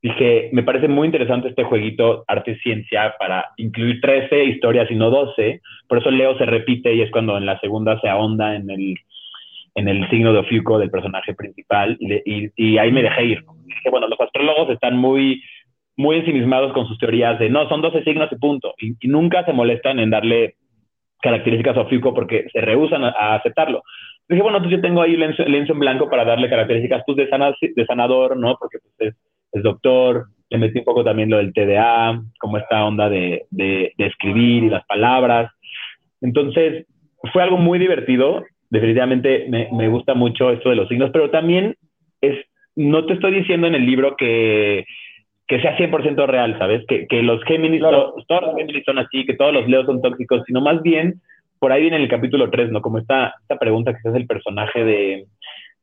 [0.05, 5.09] dije, me parece muy interesante este jueguito arte ciencia para incluir 13 historias y no
[5.09, 5.61] 12.
[5.87, 8.95] Por eso Leo se repite y es cuando en la segunda se ahonda en el,
[9.73, 13.43] en el signo de Ofiuco del personaje principal y, y, ahí me dejé ir.
[13.65, 15.41] Dije, bueno, los astrólogos están muy,
[15.97, 18.75] muy ensimismados con sus teorías de no, son 12 signos y punto.
[18.77, 20.53] Y, nunca se molestan en darle
[21.19, 23.81] características a Ofiuco porque se rehusan a, aceptarlo.
[24.29, 27.27] Dije, bueno, entonces yo tengo ahí lienzo, en blanco para darle características pues, de,
[27.75, 28.55] de sanador, ¿no?
[28.59, 29.15] Porque pues, es
[29.55, 33.93] es doctor, le metí un poco también lo del TDA, como esta onda de, de,
[33.97, 35.51] escribir y las palabras.
[36.21, 36.85] Entonces,
[37.33, 38.43] fue algo muy divertido.
[38.69, 41.75] Definitivamente me, me, gusta mucho esto de los signos, pero también
[42.21, 44.85] es, no te estoy diciendo en el libro que,
[45.47, 46.85] que sea 100% real, ¿sabes?
[46.87, 50.43] Que, que los Géminis, todos los Géminis son así, que todos los Leos son tóxicos,
[50.45, 51.21] sino más bien,
[51.59, 52.81] por ahí viene el capítulo 3, ¿no?
[52.81, 55.25] Como esta, esta pregunta que se hace el personaje de,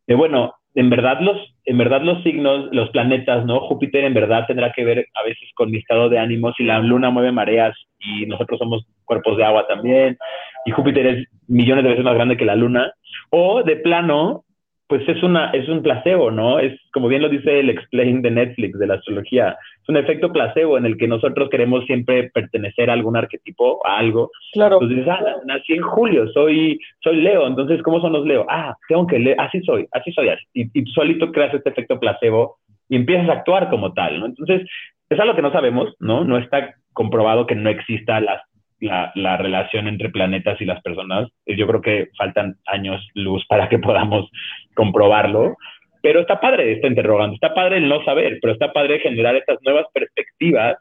[0.07, 3.61] de, bueno, en verdad los, en verdad los signos, los planetas, ¿no?
[3.61, 6.79] Júpiter en verdad tendrá que ver a veces con mi estado de ánimo, si la
[6.81, 10.17] luna mueve mareas y nosotros somos cuerpos de agua también,
[10.65, 12.93] y Júpiter es millones de veces más grande que la luna,
[13.31, 14.45] o de plano,
[14.89, 16.59] pues es, una, es un placebo, ¿no?
[16.59, 20.33] Es como bien lo dice el explain de Netflix de la astrología, es un efecto
[20.33, 24.31] placebo en el que nosotros queremos siempre pertenecer a algún arquetipo, a algo.
[24.53, 24.79] Claro.
[24.81, 28.47] Entonces, ah, nací en julio, soy, soy Leo, entonces, ¿cómo son los Leo?
[28.49, 31.99] Ah, tengo que leer, así soy, así soy, Y, y tú solito creas este efecto
[31.99, 34.27] placebo y empiezas a actuar como tal, ¿no?
[34.27, 34.69] Entonces,
[35.09, 36.25] es algo que no sabemos, ¿no?
[36.25, 38.43] No está comprobado que no exista las
[38.83, 41.29] la, la, relación entre planetas y las personas.
[41.47, 44.31] Yo creo que faltan años luz para que podamos
[44.75, 45.57] comprobarlo,
[46.03, 49.87] pero está padre esta interrogante, está padre no saber, pero está padre generar estas nuevas
[49.95, 50.77] perspectivas,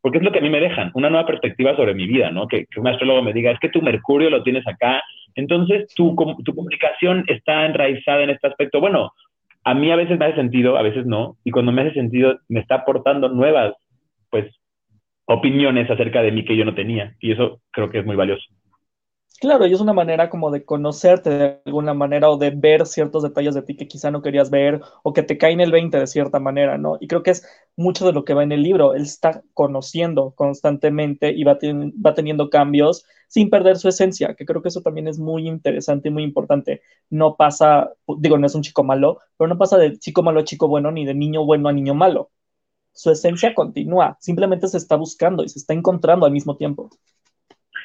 [0.00, 2.46] porque es lo que a mí me dejan, una nueva perspectiva sobre mi vida, ¿no?
[2.46, 5.02] Que, que un astrólogo me diga, es que tu Mercurio lo tienes acá,
[5.34, 8.80] entonces tu, tu comunicación está enraizada en este aspecto.
[8.80, 9.12] Bueno,
[9.64, 12.38] a mí a veces me hace sentido, a veces no, y cuando me hace sentido
[12.48, 13.74] me está aportando nuevas,
[14.30, 14.46] pues,
[15.30, 17.16] opiniones acerca de mí que yo no tenía.
[17.20, 18.44] Y eso creo que es muy valioso.
[19.40, 23.22] Claro, y es una manera como de conocerte de alguna manera o de ver ciertos
[23.22, 26.06] detalles de ti que quizá no querías ver o que te caen el 20 de
[26.06, 26.98] cierta manera, ¿no?
[27.00, 28.92] Y creo que es mucho de lo que va en el libro.
[28.94, 31.58] Él está conociendo constantemente y va,
[32.04, 36.08] va teniendo cambios sin perder su esencia, que creo que eso también es muy interesante
[36.10, 36.82] y muy importante.
[37.08, 40.44] No pasa, digo, no es un chico malo, pero no pasa de chico malo a
[40.44, 42.30] chico bueno ni de niño bueno a niño malo
[42.92, 46.90] su esencia continúa, simplemente se está buscando y se está encontrando al mismo tiempo.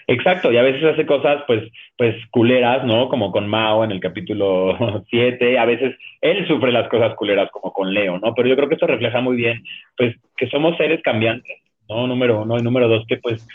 [0.07, 1.63] Exacto, y a veces hace cosas pues,
[1.97, 3.09] pues culeras, ¿no?
[3.09, 4.77] Como con Mao en el capítulo
[5.09, 8.33] 7, a veces él sufre las cosas culeras como con Leo, ¿no?
[8.35, 9.63] Pero yo creo que esto refleja muy bien,
[9.97, 11.57] pues, que somos seres cambiantes,
[11.89, 12.05] ¿no?
[12.05, 13.47] Número uno, y número dos, que pues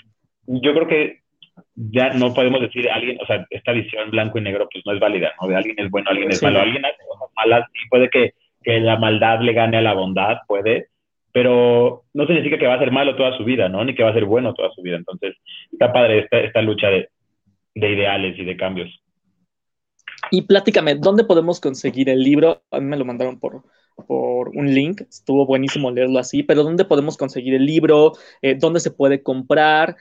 [0.47, 1.21] yo creo que
[1.75, 5.01] ya no podemos decir alguien, o sea, esta visión blanco y negro pues no es
[5.01, 5.49] válida, ¿no?
[5.49, 8.81] De alguien es bueno, alguien es malo, alguien hace cosas malas y puede que, que
[8.81, 10.89] la maldad le gane a la bondad, puede,
[11.33, 13.85] pero no significa que va a ser malo toda su vida, ¿no?
[13.85, 14.97] Ni que va a ser bueno toda su vida.
[14.97, 15.37] Entonces,
[15.73, 17.09] está padre esta, esta lucha de,
[17.75, 18.91] de ideales y de cambios.
[20.31, 22.63] Y pláticame, ¿dónde podemos conseguir el libro?
[22.71, 23.63] A mí me lo mandaron por,
[24.07, 28.13] por un link, estuvo buenísimo leerlo así, pero ¿dónde podemos conseguir el libro?
[28.43, 29.97] Eh, ¿Dónde se puede comprar?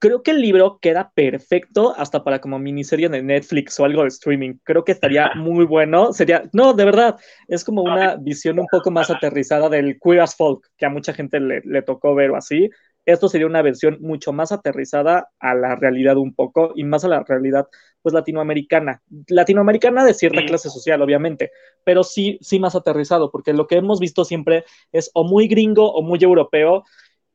[0.00, 4.08] Creo que el libro queda perfecto hasta para como miniserie de Netflix o algo de
[4.08, 4.54] streaming.
[4.64, 6.12] Creo que estaría muy bueno.
[6.12, 10.34] Sería, no, de verdad, es como una visión un poco más aterrizada del queer as
[10.34, 12.70] folk, que a mucha gente le, le tocó ver o así.
[13.04, 17.08] Esto sería una versión mucho más aterrizada a la realidad un poco y más a
[17.08, 17.68] la realidad
[18.02, 19.02] pues latinoamericana.
[19.28, 21.50] Latinoamericana de cierta clase social, obviamente,
[21.84, 25.92] pero sí, sí más aterrizado, porque lo que hemos visto siempre es o muy gringo
[25.92, 26.84] o muy europeo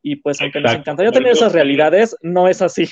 [0.06, 2.88] y pues aunque nos encantaría tener esas realidades, no es así.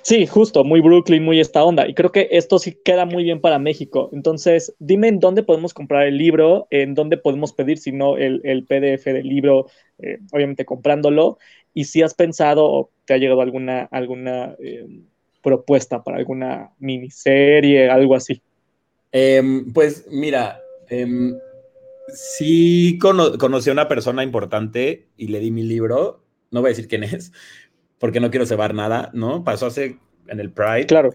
[0.00, 1.86] Sí, justo, muy Brooklyn, muy esta onda.
[1.86, 4.08] Y creo que esto sí queda muy bien para México.
[4.14, 8.64] Entonces, dime en dónde podemos comprar el libro, en dónde podemos pedir, si no, el,
[8.66, 9.66] PDF del libro,
[9.98, 11.38] eh, obviamente comprándolo.
[11.74, 14.86] Y si has pensado o te ha llegado alguna, alguna eh,
[15.42, 18.40] propuesta para alguna miniserie, algo así.
[19.12, 20.58] Em, pues mira,
[22.08, 26.24] sí conocí a una persona importante y le di mi libro.
[26.50, 27.32] No voy a decir quién es,
[27.98, 29.44] porque no quiero cebar nada, ¿no?
[29.44, 30.86] Pasó hace en el Pride.
[30.86, 31.14] Claro.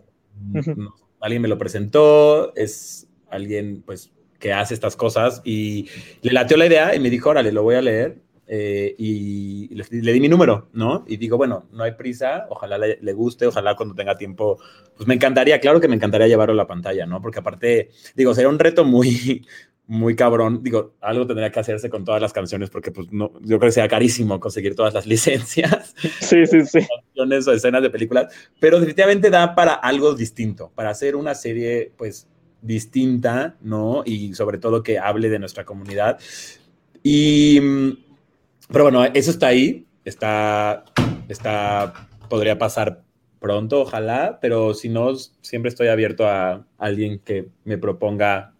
[1.21, 5.89] alguien me lo presentó, es alguien, pues, que hace estas cosas y
[6.21, 8.21] le lateó la idea y me dijo, órale, lo voy a leer.
[8.51, 11.05] Eh, y le, di mi número, ¿no?
[11.07, 14.57] Y digo, bueno, no hay prisa, ojalá le, le, guste, ojalá cuando tenga tiempo,
[14.97, 17.21] pues me encantaría, claro que me encantaría llevarlo a la pantalla, ¿no?
[17.21, 19.45] Porque aparte, digo, sería un reto muy,
[19.89, 20.61] muy cabrón.
[20.61, 23.71] Digo, algo tendría que hacerse con todas las canciones porque pues no, yo creo que
[23.71, 25.95] sea carísimo conseguir todas las licencias.
[26.21, 26.79] Sí, sí, sí.
[27.15, 31.91] Canciones o escenas de películas, pero definitivamente da para algo distinto, para hacer una serie
[31.97, 32.27] pues
[32.61, 34.03] distinta, ¿no?
[34.05, 36.19] Y sobre todo que hable de nuestra comunidad.
[37.01, 37.59] Y,
[38.71, 40.85] pero bueno, eso está ahí, está,
[41.27, 43.01] está, podría pasar
[43.39, 48.53] pronto, ojalá, pero si no, siempre estoy abierto a alguien que me proponga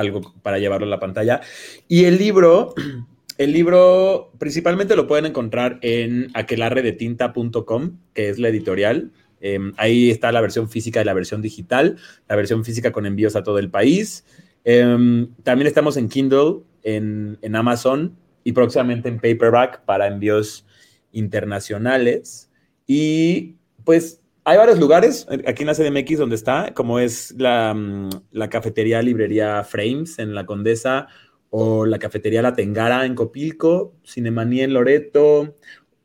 [0.00, 1.40] algo para llevarlo a la pantalla.
[1.88, 2.74] Y el libro,
[3.38, 9.12] el libro principalmente lo pueden encontrar en aquelarredetinta.com, que es la editorial.
[9.40, 11.96] Em, ahí está la versión física y la versión digital,
[12.28, 14.24] la versión física con envíos a todo el país.
[14.64, 20.66] Em, también estamos en Kindle, en, en Amazon y próximamente en paperback para envíos
[21.12, 22.50] internacionales.
[22.86, 28.10] Y pues hay varios lugares aquí en la CDMX donde está, como es la, mm,
[28.32, 31.08] la, cafetería librería Frames en La Condesa
[31.50, 35.56] o la cafetería La Tengara en Copilco, Cinemaní en Loreto.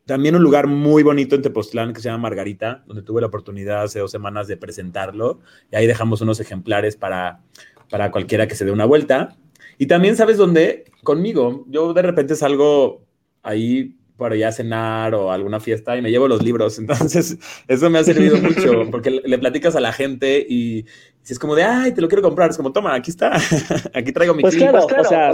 [0.05, 3.83] También un lugar muy bonito en Tepoztlán que se llama Margarita, donde tuve la oportunidad
[3.83, 5.39] hace dos semanas de presentarlo.
[5.71, 7.41] Y ahí dejamos unos ejemplares para,
[7.89, 9.37] para cualquiera que se dé una vuelta.
[9.77, 10.85] Y también, ¿sabes dónde?
[11.03, 11.65] Conmigo.
[11.69, 13.03] Yo de repente salgo
[13.41, 16.79] ahí por allá a cenar o alguna fiesta y me llevo los libros.
[16.79, 20.85] Entonces, eso me ha servido mucho porque le platicas a la gente y
[21.21, 23.35] si es como de, ay, te lo quiero comprar, es como, toma, aquí está,
[23.93, 25.03] aquí traigo mi pues claro, o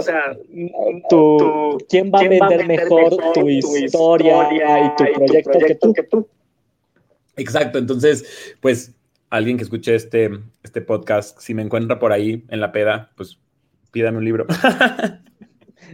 [1.10, 4.48] tu, ¿quién va a vender mejor, tu, historia,
[4.86, 5.92] y tu, proyecto, que, tú?
[5.92, 6.28] que tú?
[7.36, 8.94] Exacto, entonces, pues
[9.28, 10.30] alguien que escuche este,
[10.62, 13.38] este podcast, si me encuentra por ahí en la peda, pues
[13.90, 14.46] pídame un libro.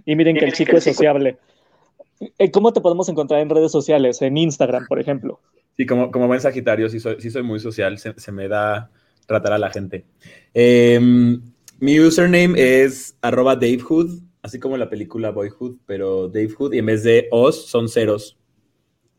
[0.04, 1.38] y miren que el chico es sociable.
[2.20, 4.22] Eh, ¿Cómo te podemos encontrar en redes sociales?
[4.22, 5.40] En Instagram, por ejemplo.
[5.76, 8.90] Sí, como, como buen Sagitario, sí soy, sí soy muy social, se, me da
[9.26, 10.04] tratar a la gente.
[10.52, 11.40] Em,
[11.78, 17.04] mi username es arroba Davehood, así como la película Boyhood, pero Davehood, y en vez
[17.04, 18.36] de os son ceros.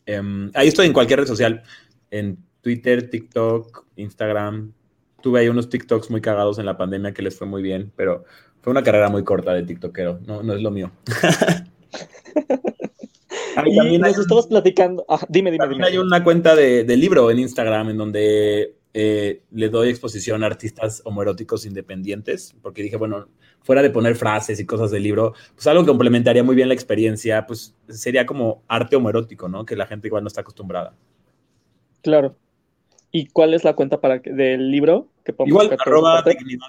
[0.06, 1.64] Em, ahí estoy en cualquier red social,
[2.12, 4.74] en Twitter, TikTok, Instagram.
[5.22, 8.26] Tuve ahí unos TikToks muy cagados en la pandemia que les fue muy bien, pero
[8.62, 10.92] fue una carrera muy corta de TikTokero, no, no es lo mío.
[13.70, 15.06] y nos estabas platicando.
[15.08, 15.86] Ah, dime, dime, dime.
[15.86, 21.02] Hay una cuenta de, libro en Instagram en donde eh, le doy exposición a artistas
[21.06, 23.28] homoeróticos independientes, porque dije, bueno,
[23.62, 26.74] fuera de poner frases y cosas del libro, pues algo que complementaría muy bien la
[26.74, 29.66] experiencia, pues sería como arte homoerótico, ¿no?
[29.66, 30.94] Que la gente igual no está acostumbrada.
[32.02, 32.36] Claro.
[33.12, 35.08] ¿Y cuál es la cuenta para del libro?
[35.24, 36.68] Que igual, arroba dignidad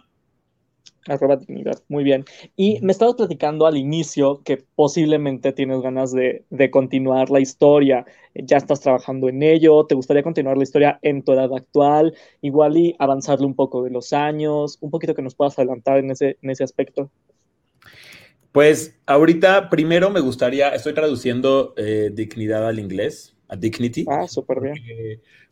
[1.07, 2.25] Arroba dignidad, muy bien.
[2.57, 8.59] Y me estabas platicando al inicio que posiblemente tienes ganas de, continuar la historia, ya
[8.59, 12.95] estás trabajando en ello, te gustaría continuar la historia en tu edad actual, igual y
[12.99, 16.51] avanzarle un poco de los años, un poquito que nos puedas adelantar en ese, en
[16.51, 17.11] ese aspecto.
[18.53, 24.05] Pues ahorita primero me gustaría, estoy traduciendo eh, dignidad al inglés, a dignity.
[24.09, 24.75] Ah, súper bien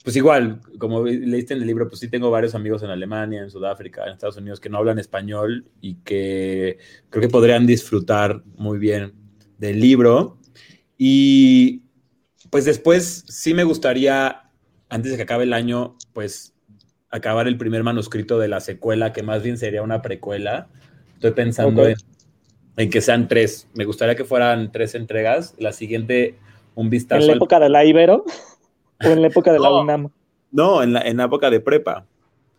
[0.05, 3.51] pues igual, como leíste en el libro, pues sí tengo varios amigos en Alemania, en
[3.51, 6.79] Sudáfrica, en Estados Unidos que no hablan español y que
[7.11, 9.13] creo que podrían disfrutar muy bien
[9.59, 10.39] del libro.
[10.97, 11.83] Y
[12.51, 14.51] pues después sí me gustaría,
[14.89, 16.55] antes de que acabe el año, pues
[17.11, 20.69] acabar el primer manuscrito de la secuela, que más bien sería una precuela.
[21.15, 23.67] Estoy pensando en, que sean tres.
[23.75, 25.55] Me gustaría que fueran tres entregas.
[25.59, 26.37] La siguiente,
[26.79, 27.21] un vistazo.
[27.21, 28.25] ¿En la época de la Ibero?
[29.05, 30.11] ¿O en la época de la UNAM?
[30.53, 32.07] No, en la, en la época de prepa.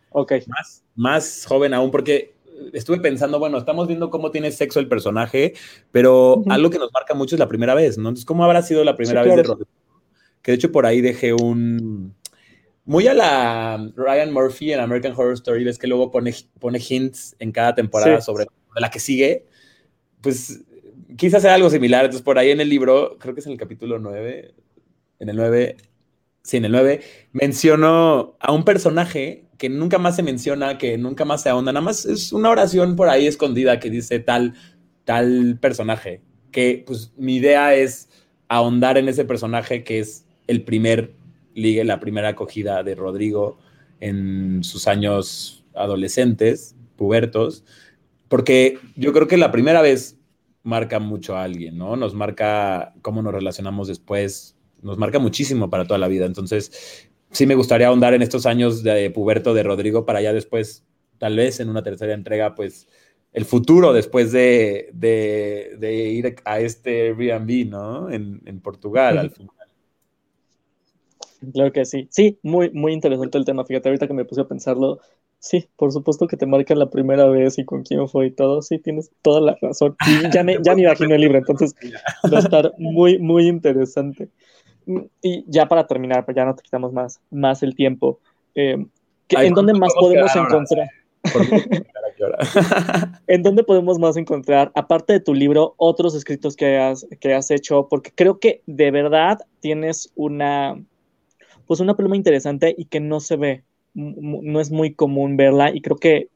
[0.09, 0.33] Ok.
[0.47, 2.33] Más, más joven aún, porque
[2.73, 5.53] estuve pensando, bueno, estamos viendo cómo tiene sexo el personaje,
[5.91, 8.09] pero algo que nos marca mucho es la primera vez, ¿no?
[8.09, 9.69] Entonces, ¿cómo habrá sido la primera vez de Rodrigo?
[10.41, 12.13] Que de hecho por ahí dejé un...
[12.83, 17.35] Muy a la Ryan Murphy en American Horror Story, ves que luego pone, pone hints
[17.39, 19.45] en cada temporada sobre la que sigue.
[20.21, 20.63] Pues
[21.17, 22.05] quise hacer algo similar.
[22.05, 24.53] Entonces, por ahí en el libro, creo que es en el capítulo 9,
[25.19, 25.77] en el 9,
[26.43, 27.01] sí, en el 9,
[27.33, 31.83] menciono a un personaje que nunca más se menciona, que nunca más se ahonda, nada
[31.83, 34.53] más es una oración por ahí escondida que dice tal,
[35.03, 38.09] tal personaje, que pues mi idea es
[38.47, 41.13] ahondar en ese personaje que es el primer
[41.53, 43.59] ligue, la primera acogida de Rodrigo
[43.99, 47.65] en sus años adolescentes, pubertos,
[48.29, 50.18] porque yo creo que la primera vez
[50.63, 51.95] marca mucho a alguien, ¿no?
[51.95, 56.25] Nos marca cómo nos relacionamos después, nos marca muchísimo para toda la vida.
[56.25, 60.85] Entonces, sí me gustaría ahondar en estos años de puberto de Rodrigo para ya después,
[61.17, 62.87] tal vez en una tercera entrega, pues
[63.31, 64.91] el futuro después de,
[65.81, 68.09] ir a este Airbnb, ¿no?
[68.09, 69.51] En, Portugal al final.
[71.53, 72.05] Claro que sí.
[72.11, 73.63] Sí, muy, muy interesante el tema.
[73.63, 74.99] Fíjate, ahorita que me puse a pensarlo,
[75.39, 78.61] sí, por supuesto que te marca la primera vez y con quién fue y todo.
[78.61, 79.95] Sí, tienes toda la razón.
[80.33, 81.75] ya me, ya me imagino el libro, entonces
[82.31, 84.29] va a estar muy, muy interesante.
[85.21, 88.19] Y ya para terminar, pues ya no te quitamos más, más el tiempo.
[88.55, 88.77] Eh,
[89.29, 90.89] ¿En dónde más podemos encontrar?
[93.27, 97.51] ¿En dónde podemos más encontrar, aparte de tu libro, otros escritos que has, que has
[97.51, 97.87] hecho?
[97.89, 100.81] Porque creo que de verdad tienes una,
[101.67, 103.63] pues una pluma interesante y que no se ve,
[103.93, 106.29] no es muy común verla y creo que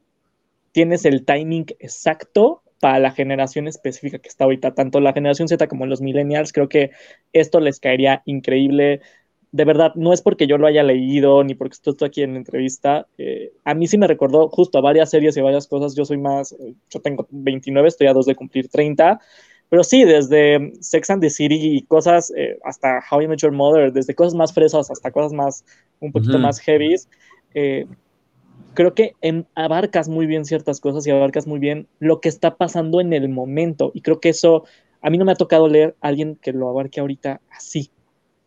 [0.72, 5.68] tienes el timing exacto para la generación específica que está ahorita, tanto la generación Z
[5.68, 6.92] como los millennials, creo que
[7.32, 9.02] esto les caería increíble
[9.54, 12.40] de verdad, no es porque yo lo haya leído ni porque estoy aquí en la
[12.40, 13.06] entrevista.
[13.20, 15.96] Eh, a mí sí me recordó justo a varias series y varias cosas.
[15.96, 16.56] Yo soy más,
[16.90, 19.20] yo tengo 29, estoy a dos de cumplir 30.
[19.70, 23.52] Pero sí, desde Sex and the City y cosas, eh, hasta How I Met Your
[23.52, 25.64] Mother, desde cosas más fresas hasta cosas más,
[26.00, 27.08] un poquito más heavies,
[28.74, 29.16] creo que
[29.56, 33.30] abarcas muy bien ciertas cosas y abarcas muy bien lo que está pasando en el
[33.30, 33.92] momento.
[33.94, 34.66] Y creo que eso,
[35.02, 37.92] a mí no me ha tocado leer a alguien que lo abarque ahorita así.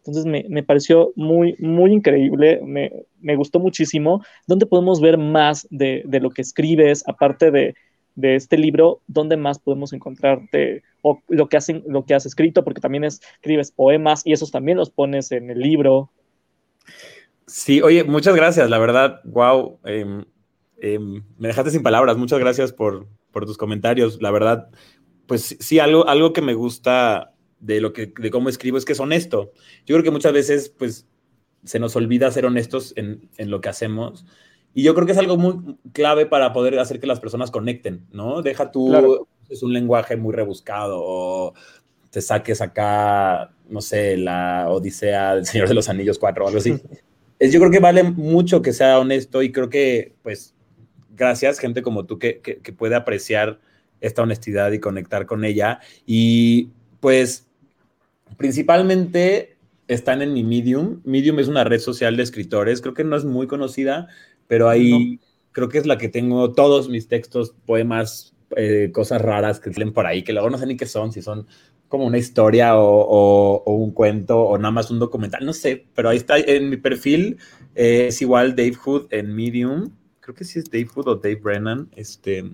[0.07, 4.25] Entonces me, pareció muy, muy increíble, me, gustó muchísimo.
[4.47, 7.75] ¿Dónde podemos ver más de, lo que escribes, aparte de,
[8.15, 9.01] este libro?
[9.09, 12.63] ¿Dónde más podemos encontrarte o lo que, hacen, lo que has escrito?
[12.63, 16.11] Porque también escribes poemas y esos también los pones en el libro.
[17.47, 20.25] Sí, oye, muchas gracias, la verdad, wow, em,
[20.79, 24.69] em, me dejaste sin palabras, muchas gracias por, por tus comentarios, la verdad,
[25.27, 28.93] pues sí, algo, algo que me gusta de lo que, de cómo escribo es que
[28.93, 29.53] es honesto.
[29.85, 31.07] Yo creo que muchas veces, pues,
[31.65, 34.25] se nos olvida ser honestos en, en lo que hacemos.
[34.73, 38.07] Y yo creo que es algo muy clave para poder hacer que las personas conecten,
[38.13, 38.43] ¿no?
[38.43, 41.55] Deja tú, es un lenguaje muy rebuscado o
[42.11, 46.59] te saques acá, no sé, la Odisea del Señor de los Anillos 4 o algo
[46.59, 46.75] así.
[47.39, 50.55] es, yo creo que vale mucho que sea honesto y creo que, pues,
[51.15, 53.61] gracias, gente como tú que, que, que puede apreciar
[54.01, 55.81] esta honestidad y conectar con ella.
[56.07, 56.71] Y
[57.01, 57.47] pues
[58.37, 59.57] Principalmente
[59.89, 61.01] están en mi Medium.
[61.05, 62.83] Medium es una red social de escritores.
[62.83, 64.09] Creo que no es muy conocida,
[64.47, 65.21] pero ahí
[65.53, 69.93] creo que es la que tengo todos mis textos, poemas, eh, cosas raras que salen
[69.93, 71.47] por ahí, que luego no sé ni qué son, si son
[71.89, 76.17] como una historia o, un cuento o nada más un documental, no sé, pero ahí
[76.17, 77.39] está en mi perfil,
[77.75, 81.37] eh, es igual Dave Hood en Medium, creo que sí es Dave Hood o Dave
[81.37, 82.45] Brennan, este...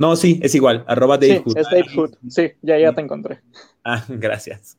[0.00, 3.40] No, sí, es igual, arroba Dave sí, Es Dave Hood, sí, ya, ya te encontré.
[3.84, 4.76] Ah, gracias.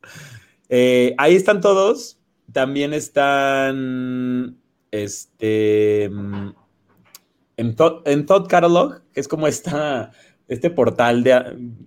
[0.70, 2.20] Eh, ahí están todos.
[2.54, 4.58] También están
[4.92, 10.12] este, en, Thought, en Catalog, que es como esta,
[10.50, 11.32] este portal de,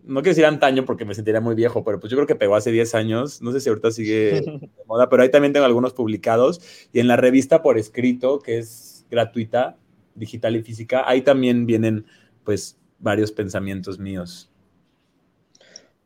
[0.05, 2.55] no quiero decir antaño porque me sentiría muy viejo, pero pues yo creo que pegó
[2.55, 3.43] hace 10 años.
[3.43, 6.61] No sé si ahorita sigue de moda, pero ahí también tengo algunos publicados.
[6.93, 9.79] Y en la revista por escrito, que es gratuita,
[10.15, 12.07] digital y física, ahí también vienen
[12.45, 14.52] pues varios pensamientos míos.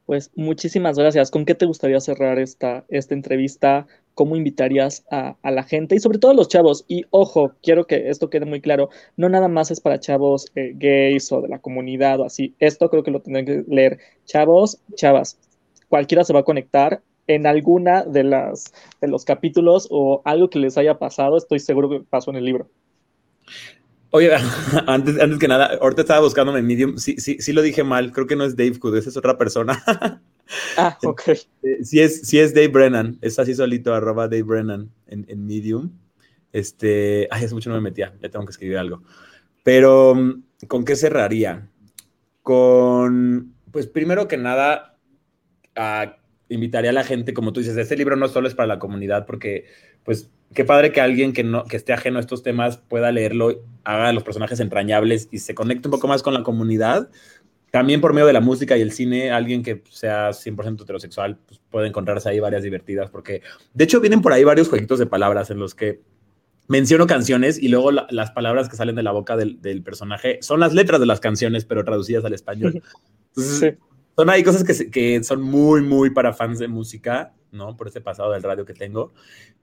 [0.07, 1.33] Pues muchísimas gracias.
[1.33, 3.89] ¿Con qué te gustaría cerrar esta, esta entrevista?
[4.15, 6.85] ¿Cómo invitarías a, la gente y sobre todo a los chavos?
[6.87, 10.73] Y ojo, quiero que esto quede muy claro, no nada más es para chavos eh,
[10.77, 12.55] gays o de la comunidad o así.
[12.61, 15.39] Esto creo que lo tendrán que leer chavos, chavas.
[15.89, 20.61] Cualquiera se va a conectar en alguna de, las, de los capítulos o algo que
[20.61, 22.69] les haya pasado, estoy seguro que pasó en el libro.
[24.11, 24.31] Oye,
[24.87, 26.97] antes, antes que nada, ahorita estaba buscando en Medium.
[26.99, 28.13] Sí, sí, sí lo dije mal.
[28.13, 29.83] Creo que no es Dave Hood, esa es otra persona.
[30.77, 31.23] Ah, ok.
[31.29, 33.19] Eh, sí es, sí es Dave Brennan.
[33.21, 35.91] Es así solito, arroba Dave Brennan en, en Medium.
[36.53, 38.15] Este, ay, hace mucho no me metía.
[38.23, 39.03] Ya tengo que escribir algo.
[39.65, 40.15] Pero,
[40.69, 41.69] ¿con qué cerraría?
[42.43, 44.97] Con, pues primero que nada,
[46.49, 49.27] invitaría a la gente, como tú dices, este libro no solo es para la comunidad,
[49.27, 49.67] porque
[50.05, 53.63] pues qué padre que alguien que, no, que esté ajeno a estos temas pueda leerlo,
[53.85, 57.11] haga los personajes entrañables y se conecte un poco más con la comunidad.
[57.71, 61.61] También por medio de la música y el cine, alguien que sea 100% heterosexual pues
[61.71, 63.43] puede encontrarse ahí varias divertidas, porque
[63.75, 66.01] de hecho vienen por ahí varios jueguitos de palabras en los que
[66.69, 70.75] menciono canciones y luego las palabras que salen de la boca del, personaje son las
[70.75, 72.83] letras de las canciones, pero traducidas al español.
[73.35, 77.77] son ahí cosas que, que son muy, muy para fans de música ¿no?
[77.77, 79.13] Por ese pasado del radio que tengo.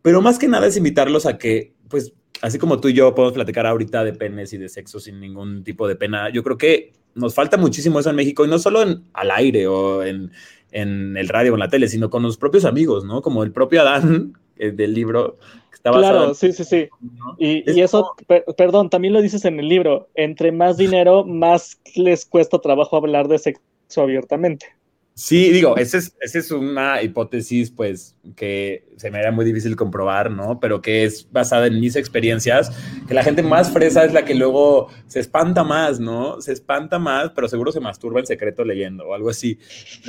[0.01, 3.33] Pero más que nada es invitarlos a que, pues, así como tú y yo podemos
[3.33, 6.93] platicar ahorita de penes y de sexo sin ningún tipo de pena, yo creo que
[7.15, 10.31] nos falta muchísimo eso en México y no solo en, al aire o en,
[10.71, 13.21] en el radio o en la tele, sino con los propios amigos, ¿no?
[13.21, 15.37] Como el propio Adán eh, del libro
[15.69, 16.89] que está Claro, sí, sí, sí.
[17.37, 18.15] Y, y eso,
[18.57, 23.27] perdón, también lo dices en el libro, entre más dinero, más les cuesta trabajo hablar
[23.27, 23.61] de sexo
[24.01, 24.67] abiertamente.
[25.15, 30.31] Sí, digo, esa es, es una hipótesis, pues, que se me era muy difícil comprobar,
[30.31, 30.59] ¿no?
[30.59, 32.71] Pero que es basada en mis experiencias,
[33.07, 36.41] que la gente más fresa es la que luego se espanta más, ¿no?
[36.41, 39.59] Se espanta más, pero seguro se masturba en secreto leyendo o algo así.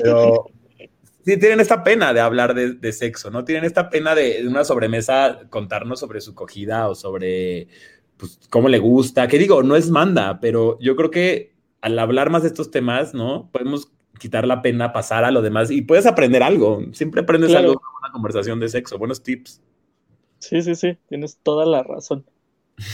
[0.03, 0.47] Pero
[1.23, 3.45] sí tienen esta pena de hablar de, sexo, ¿no?
[3.45, 7.69] Tienen esta pena de, de una sobremesa contarnos sobre su cogida o sobre
[8.17, 9.29] pues, cómo le gusta.
[9.29, 11.53] Que digo, no es manda, pero yo creo que
[11.83, 13.51] al hablar más de estos temas, ¿no?
[13.53, 16.83] Podemos quitar la pena, pasar a lo demás y puedes aprender algo.
[16.93, 18.99] Siempre aprendes algo con una conversación de sexo.
[18.99, 19.61] Buenos tips.
[20.39, 22.25] Sí, sí, sí, tienes toda la razón.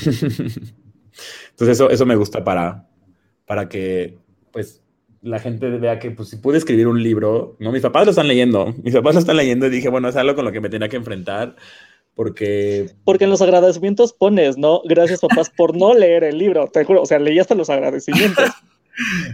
[1.50, 2.88] Entonces eso, eso me gusta para,
[3.46, 4.18] para que,
[4.52, 4.82] pues,
[5.22, 7.72] la gente vea que, pues, si pude escribir un libro, ¿no?
[7.72, 10.34] Mis papás lo están leyendo, mis papás lo están leyendo y dije, bueno, es algo
[10.34, 11.56] con lo que me tenía que enfrentar,
[12.14, 12.90] porque...
[13.04, 14.82] Porque en los agradecimientos pones, ¿no?
[14.84, 18.48] Gracias, papás, por no leer el libro, te juro, o sea, leí hasta los agradecimientos.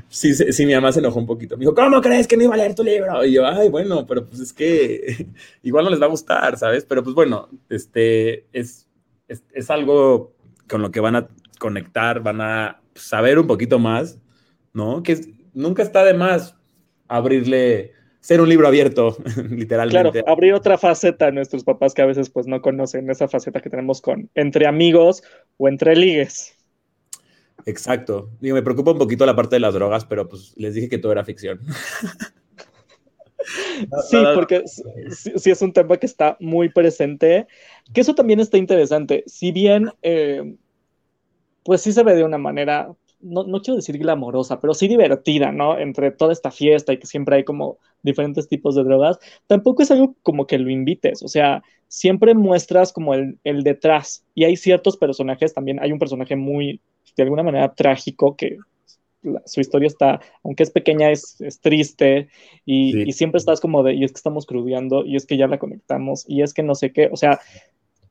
[0.08, 1.56] Sí, sí, mi mamá se enojó un poquito.
[1.56, 3.24] Me dijo, ¿cómo crees que no iba a leer tu libro?
[3.24, 5.26] Y yo, ay, bueno, pero pues es que
[5.62, 6.84] igual no les va a gustar, ¿sabes?
[6.84, 8.86] Pero pues bueno, este es,
[9.28, 10.34] es, algo
[10.68, 11.28] con lo que van a
[11.58, 14.18] conectar, van a saber un poquito más,
[14.72, 15.02] ¿no?
[15.02, 15.20] Que
[15.52, 16.56] nunca está de más
[17.08, 19.16] abrirle, ser un libro abierto,
[19.50, 20.22] literalmente.
[20.22, 23.60] Claro, abrir otra faceta a nuestros papás que a veces pues no conocen esa faceta
[23.60, 25.22] que tenemos con entre amigos
[25.56, 26.55] o entre ligues.
[27.66, 28.30] Exacto.
[28.40, 30.98] Digo, me preocupa un poquito la parte de las drogas, pero pues les dije que
[30.98, 31.60] todo era ficción.
[34.08, 37.46] Sí, porque sí, es un tema que está muy presente,
[37.92, 39.22] que eso también está interesante.
[39.26, 40.56] Si bien, eh,
[41.62, 45.52] pues sí se ve de una manera, no, no, quiero decir glamorosa, pero sí divertida,
[45.52, 45.78] ¿no?
[45.78, 49.90] Entre toda esta fiesta y que siempre hay como diferentes tipos de drogas, tampoco es
[49.90, 54.56] algo como que lo invites, o sea, siempre muestras como el, el detrás y hay
[54.56, 56.80] ciertos personajes, también hay un personaje muy,
[57.16, 58.58] de alguna manera, trágico que
[59.44, 62.28] su historia está, aunque es pequeña, es, triste
[62.64, 65.58] y, siempre estás como de, y es que estamos crudeando, y es que ya la
[65.58, 67.40] conectamos, y es que no sé qué, o sea,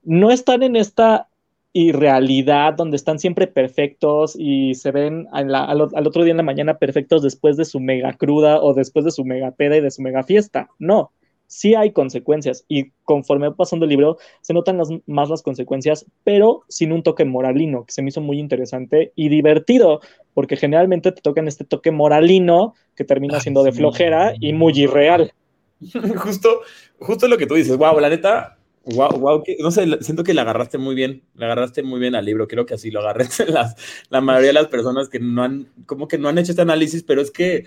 [0.03, 1.30] no están en esta
[1.74, 6.78] irrealidad donde están siempre perfectos y se ven al, al, otro día en la mañana
[6.78, 10.01] perfectos después de su mega cruda o después de su mega peda y de su
[10.01, 11.12] mega fiesta, no,
[11.48, 16.64] sí hay consecuencias y conforme va pasando el libro se notan más las consecuencias, pero
[16.68, 20.02] sin un toque moralino, que se me hizo muy interesante y divertido,
[20.34, 25.34] porque generalmente te tocan este toque moralino que termina siendo de flojera y muy irreal.
[26.18, 26.62] Justo,
[27.00, 30.43] justo lo que tú dices, wow, la neta, wow, wow, no sé, siento que la
[30.43, 33.76] agarraste muy bien, la agarraste muy bien al libro, creo que así lo agarré las,
[34.10, 37.04] la mayoría de las personas que no han, como que no han hecho este análisis,
[37.04, 37.66] pero es que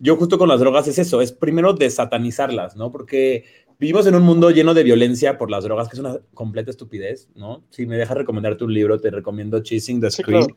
[0.00, 2.90] yo justo con las drogas es eso, es primero desatanizarlas, ¿no?
[2.90, 3.44] Porque
[3.78, 7.28] vivimos en un mundo lleno de violencia por las drogas, que es una completa estupidez,
[7.34, 7.62] ¿no?
[7.70, 10.48] Si me dejas recomendarte un libro, te recomiendo Chasing the Scream.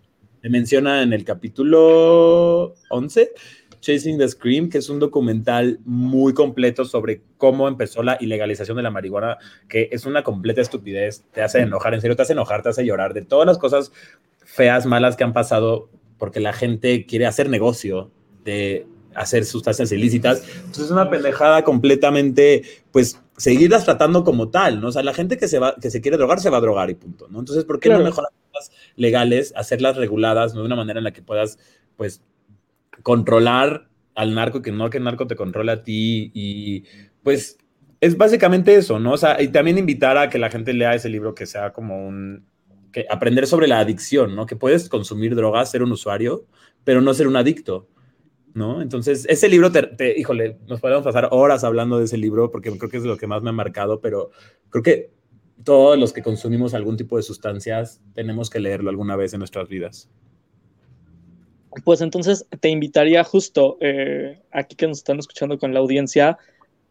[0.42, 3.32] Me menciona en el capítulo 11,
[3.82, 8.84] Chasing the Scream, que es un documental muy completo sobre cómo empezó la ilegalización de
[8.84, 9.38] la marihuana,
[9.68, 12.86] que es una completa estupidez, te hace enojar, en serio, te hace enojar, te hace
[12.86, 13.92] llorar de todas las cosas
[14.40, 18.10] feas, malas que han pasado porque la gente quiere hacer negocio
[18.46, 20.44] de hacer sustancias ilícitas.
[20.58, 24.90] Entonces es una pendejada completamente, pues, seguirlas tratando como tal, ¿no?
[24.90, 26.90] O sea, la gente que se, va, que se quiere drogar se va a drogar
[26.90, 27.40] y punto, ¿no?
[27.40, 30.62] Entonces, ¿por qué no mejorar las legales, hacerlas reguladas, ¿no?
[30.62, 31.58] De una manera en la que puedas,
[31.98, 32.22] pues,
[33.02, 36.84] controlar al narco, que no que el narco te controle a ti y,
[37.24, 37.58] pues,
[38.00, 39.14] es básicamente eso, ¿no?
[39.14, 42.06] O sea, y también invitar a que la gente lea ese libro que sea como
[42.06, 42.46] un...
[42.92, 44.46] Que aprender sobre la adicción, ¿no?
[44.46, 46.46] Que puedes consumir drogas, ser un usuario,
[46.84, 47.88] pero no ser un adicto.
[48.54, 48.82] ¿No?
[48.82, 52.90] Entonces, ese libro, te, híjole, nos podemos pasar horas hablando de ese libro porque creo
[52.90, 54.32] que es lo que más me ha marcado, pero
[54.70, 55.12] creo que
[55.64, 59.70] todos los que consumimos algún tipo de sustancias tenemos que leerlo alguna vez en nuestras
[59.70, 60.10] vidas.
[61.84, 66.38] Pues entonces te invitaría justo eh, aquí que nos están escuchando con la audiencia,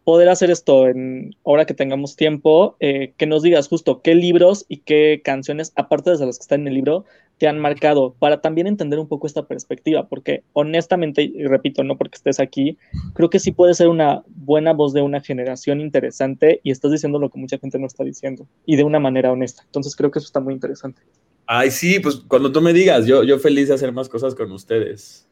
[0.03, 4.65] poder hacer esto en ahora que tengamos tiempo, eh, que nos digas justo qué libros
[4.67, 7.05] y qué canciones, aparte de las que están en el libro,
[7.37, 11.97] te han marcado para también entender un poco esta perspectiva, porque honestamente, y repito, no
[11.97, 12.77] porque estés aquí,
[13.13, 17.19] creo que sí puede ser una buena voz de una generación interesante y estás diciendo
[17.19, 19.63] lo que mucha gente no está diciendo y de una manera honesta.
[19.65, 21.01] Entonces creo que eso está muy interesante.
[21.45, 24.51] Ay, sí, pues cuando tú me digas, yo, yo feliz de hacer más cosas con
[24.51, 25.27] ustedes.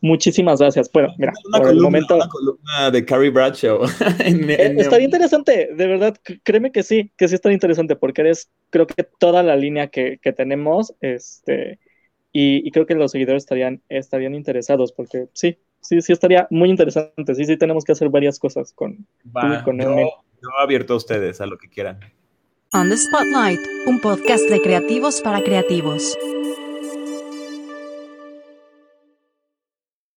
[0.00, 0.90] Muchísimas gracias.
[0.92, 2.16] Bueno, mira, por el momento.
[2.16, 3.80] Una columna de Carrie Bradshaw.
[4.20, 8.86] Eh, estaría interesante, de verdad, créeme que sí, que sí estaría interesante, porque eres, creo
[8.86, 11.78] que toda la línea que, que tenemos, este,
[12.32, 16.70] y, y, creo que los seguidores estarían, estarían interesados, porque sí, sí, sí estaría muy
[16.70, 17.34] interesante.
[17.34, 19.06] Sí, sí, tenemos que hacer varias cosas con,
[19.64, 19.96] con yo,
[20.42, 22.00] yo abierto a ustedes, a lo que quieran.
[22.72, 26.16] On the Spotlight, un podcast de creativos para creativos.